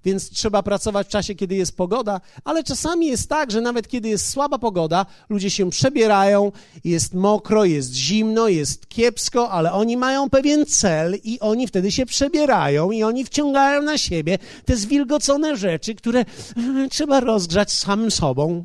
[0.05, 4.09] więc trzeba pracować w czasie, kiedy jest pogoda, ale czasami jest tak, że nawet kiedy
[4.09, 6.51] jest słaba pogoda, ludzie się przebierają,
[6.84, 12.05] jest mokro, jest zimno, jest kiepsko, ale oni mają pewien cel i oni wtedy się
[12.05, 16.26] przebierają i oni wciągają na siebie te zwilgocone rzeczy, które
[16.91, 18.63] trzeba rozgrzać samym sobą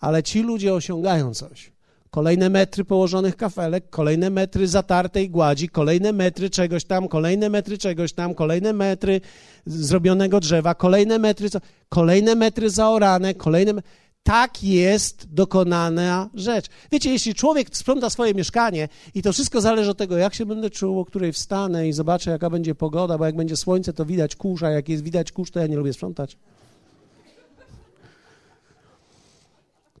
[0.00, 1.72] ale ci ludzie osiągają coś.
[2.10, 8.12] Kolejne metry położonych kafelek, kolejne metry zatartej gładzi, kolejne metry czegoś tam, kolejne metry czegoś
[8.12, 9.20] tam, kolejne metry
[9.66, 11.48] zrobionego drzewa, kolejne metry,
[11.88, 13.82] kolejne metry zaorane, kolejne.
[14.22, 16.66] Tak jest dokonana rzecz.
[16.92, 20.70] Wiecie, jeśli człowiek sprząta swoje mieszkanie i to wszystko zależy od tego, jak się będę
[20.70, 24.36] czuł, o której wstanę i zobaczę, jaka będzie pogoda, bo jak będzie słońce, to widać
[24.36, 26.36] kurz, a jak jest widać kurz, to ja nie lubię sprzątać.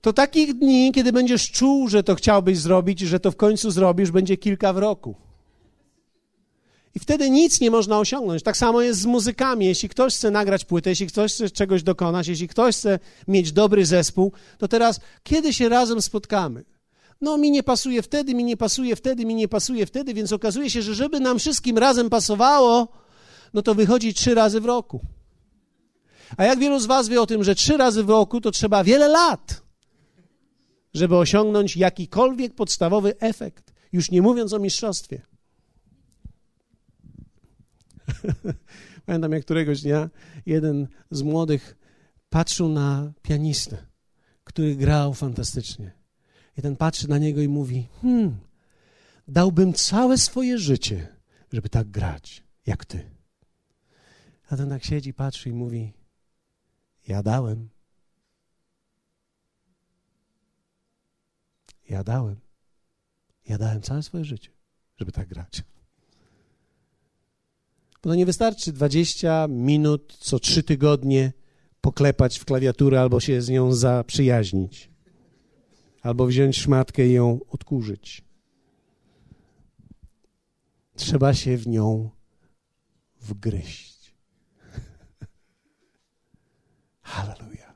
[0.00, 4.10] To takich dni, kiedy będziesz czuł, że to chciałbyś zrobić, że to w końcu zrobisz,
[4.10, 5.14] będzie kilka w roku.
[6.94, 8.42] I wtedy nic nie można osiągnąć.
[8.42, 9.66] Tak samo jest z muzykami.
[9.66, 13.86] Jeśli ktoś chce nagrać płytę, jeśli ktoś chce czegoś dokonać, jeśli ktoś chce mieć dobry
[13.86, 16.64] zespół, to teraz kiedy się razem spotkamy?
[17.20, 20.70] No, mi nie pasuje wtedy, mi nie pasuje wtedy, mi nie pasuje wtedy, więc okazuje
[20.70, 22.88] się, że żeby nam wszystkim razem pasowało,
[23.54, 25.00] no to wychodzi trzy razy w roku.
[26.36, 28.84] A jak wielu z Was wie o tym, że trzy razy w roku to trzeba
[28.84, 29.67] wiele lat
[30.98, 35.22] żeby osiągnąć jakikolwiek podstawowy efekt, już nie mówiąc o mistrzostwie.
[39.06, 40.10] Pamiętam, jak któregoś dnia
[40.46, 41.76] jeden z młodych
[42.30, 43.76] patrzył na pianistę,
[44.44, 45.92] który grał fantastycznie.
[46.58, 48.36] I ten patrzy na niego i mówi: Hmm,
[49.28, 51.08] dałbym całe swoje życie,
[51.52, 53.10] żeby tak grać, jak ty.
[54.50, 55.92] A ten tak siedzi, patrzy i mówi:
[57.08, 57.68] Ja dałem.
[61.88, 62.36] Ja dałem.
[63.48, 64.50] Ja dałem całe swoje życie,
[64.96, 65.62] żeby tak grać.
[68.02, 71.32] Bo to nie wystarczy 20 minut co trzy tygodnie
[71.80, 74.90] poklepać w klawiaturę albo się z nią zaprzyjaźnić.
[76.02, 78.24] albo wziąć szmatkę i ją odkurzyć.
[80.96, 82.10] Trzeba się w nią
[83.20, 84.14] wgryźć.
[87.02, 87.74] Halleluja.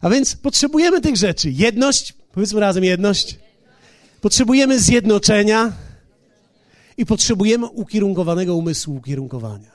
[0.00, 1.50] A więc potrzebujemy tych rzeczy.
[1.50, 3.38] Jedność, powiedzmy razem jedność.
[4.20, 5.72] Potrzebujemy zjednoczenia
[6.96, 9.70] i potrzebujemy ukierunkowanego umysłu, ukierunkowania.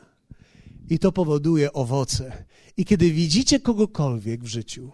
[0.89, 2.43] I to powoduje owoce.
[2.77, 4.91] I kiedy widzicie kogokolwiek w życiu,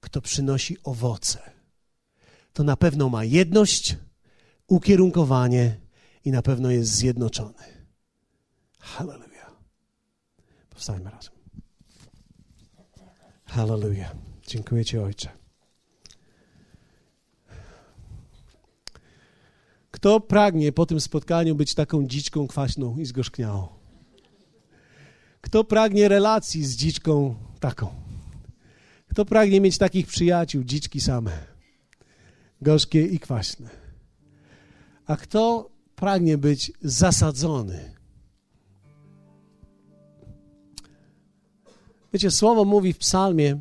[0.00, 1.50] kto przynosi owoce,
[2.52, 3.96] to na pewno ma jedność,
[4.68, 5.76] ukierunkowanie
[6.24, 7.64] i na pewno jest zjednoczony.
[8.78, 9.56] Hallelujah.
[10.70, 11.34] Powstajmy razem.
[13.44, 14.14] Hallelujah.
[14.46, 15.47] Dziękuję Ci, Ojcze.
[19.98, 23.68] Kto pragnie po tym spotkaniu być taką dziczką kwaśną i zgorzkniałą?
[25.40, 27.90] Kto pragnie relacji z dziczką taką?
[29.08, 31.38] Kto pragnie mieć takich przyjaciół, dziczki same,
[32.62, 33.70] gorzkie i kwaśne?
[35.06, 37.94] A kto pragnie być zasadzony?
[42.12, 43.58] Wiecie, słowo mówi w Psalmie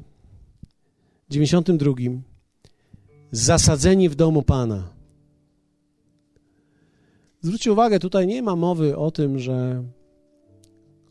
[1.30, 1.94] 92:
[3.32, 4.97] Zasadzeni w domu Pana.
[7.48, 9.84] Zwróćcie uwagę, tutaj nie ma mowy o tym, że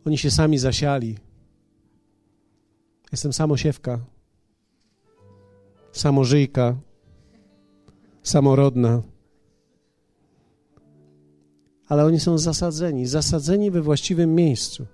[0.06, 1.18] oni się sami zasiali.
[3.12, 4.00] Jestem samosiewka,
[5.92, 6.76] samożyjka,
[8.22, 9.02] samorodna.
[11.88, 14.86] Ale oni są zasadzeni, zasadzeni we właściwym miejscu.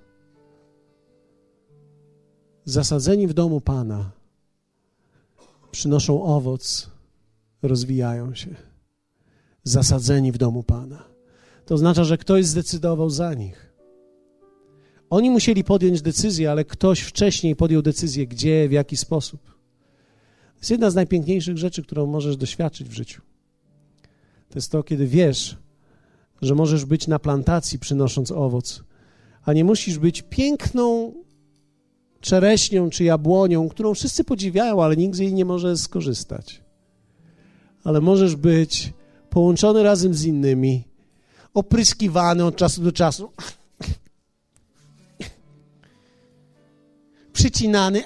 [2.64, 4.11] Zasadzeni w domu Pana.
[5.70, 6.90] Przynoszą owoc,
[7.62, 8.55] rozwijają się.
[9.64, 11.12] Zasadzeni w domu Pana.
[11.73, 13.73] To oznacza, że ktoś zdecydował za nich.
[15.11, 19.41] Oni musieli podjąć decyzję, ale ktoś wcześniej podjął decyzję, gdzie, w jaki sposób.
[20.55, 23.23] To jest jedna z najpiękniejszych rzeczy, którą możesz doświadczyć w życiu.
[24.49, 25.57] To jest to, kiedy wiesz,
[26.43, 28.85] że możesz być na plantacji przynosząc owoc,
[29.45, 31.14] a nie musisz być piękną
[32.20, 36.62] czereśnią czy jabłonią, którą wszyscy podziwiają, ale nikt z jej nie może skorzystać.
[37.85, 38.93] Ale możesz być
[39.31, 40.91] połączony razem z innymi,
[41.55, 43.32] opryskiwany od czasu do czasu
[47.32, 48.03] przycinany.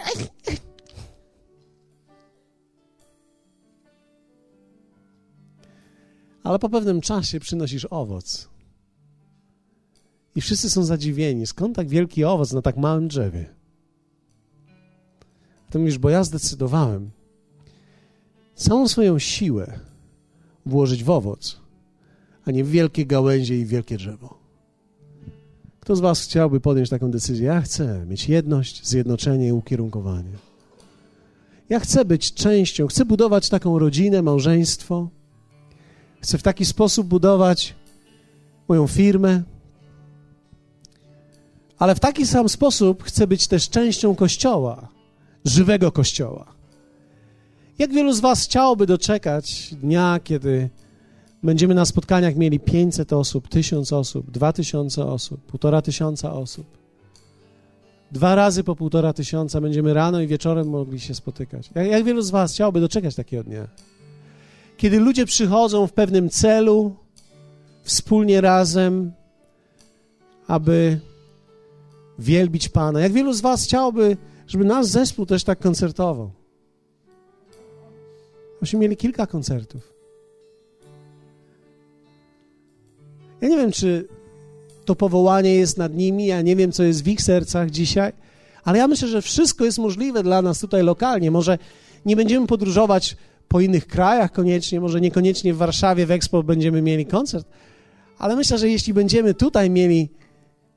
[6.42, 8.48] Ale po pewnym czasie przynosisz owoc.
[10.34, 11.46] I wszyscy są zadziwieni.
[11.46, 13.54] Skąd tak wielki owoc na tak małym drzewie?
[15.70, 17.10] To mówisz, bo ja zdecydowałem
[18.54, 19.80] całą swoją siłę
[20.66, 21.60] włożyć w owoc,
[22.46, 24.38] a nie wielkie gałęzie i wielkie drzewo.
[25.80, 27.46] Kto z Was chciałby podjąć taką decyzję?
[27.46, 30.32] Ja chcę mieć jedność, zjednoczenie i ukierunkowanie.
[31.68, 35.08] Ja chcę być częścią, chcę budować taką rodzinę, małżeństwo.
[36.20, 37.74] Chcę w taki sposób budować
[38.68, 39.42] moją firmę,
[41.78, 44.88] ale w taki sam sposób chcę być też częścią kościoła,
[45.44, 46.46] żywego kościoła.
[47.78, 50.70] Jak wielu z Was chciałoby doczekać dnia, kiedy
[51.46, 56.66] Będziemy na spotkaniach mieli 500 osób, 1000 osób, 2000 osób, półtora tysiąca osób.
[58.12, 61.70] Dwa razy po półtora tysiąca będziemy rano i wieczorem mogli się spotykać.
[61.74, 63.68] Jak, jak wielu z Was chciałoby doczekać takiego dnia?
[64.76, 66.96] Kiedy ludzie przychodzą w pewnym celu,
[67.82, 69.12] wspólnie razem,
[70.46, 71.00] aby
[72.18, 73.00] wielbić Pana.
[73.00, 74.16] Jak wielu z Was chciałoby,
[74.46, 76.30] żeby nasz zespół też tak koncertował?
[78.60, 79.95] Myśmy mieli kilka koncertów.
[83.40, 84.08] Ja nie wiem, czy
[84.84, 88.12] to powołanie jest nad nimi, ja nie wiem, co jest w ich sercach dzisiaj,
[88.64, 91.30] ale ja myślę, że wszystko jest możliwe dla nas tutaj lokalnie.
[91.30, 91.58] Może
[92.06, 93.16] nie będziemy podróżować
[93.48, 97.46] po innych krajach koniecznie, może niekoniecznie w Warszawie w Expo będziemy mieli koncert,
[98.18, 100.08] ale myślę, że jeśli będziemy tutaj mieli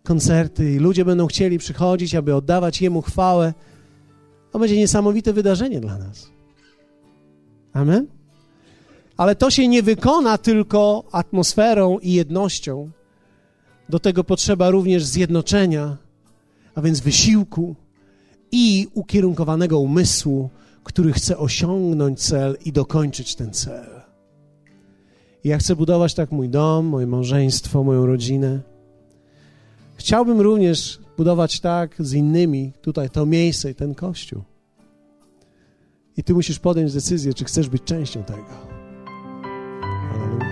[0.04, 3.54] koncerty i ludzie będą chcieli przychodzić, aby oddawać Jemu chwałę,
[4.52, 6.32] to będzie niesamowite wydarzenie dla nas.
[7.74, 8.19] Amen?
[9.20, 12.92] Ale to się nie wykona tylko atmosferą i jednością.
[13.90, 15.98] Do tego potrzeba również zjednoczenia,
[16.76, 17.76] a więc wysiłku
[18.52, 20.50] i ukierunkowanego umysłu,
[20.84, 23.90] który chce osiągnąć cel i dokończyć ten cel.
[25.44, 28.60] Ja chcę budować tak mój dom, moje małżeństwo, moją rodzinę.
[29.96, 34.42] Chciałbym również budować tak z innymi tutaj to miejsce i ten kościół.
[36.18, 38.79] I ty musisz podjąć decyzję, czy chcesz być częścią tego.
[40.20, 40.49] Hallelujah.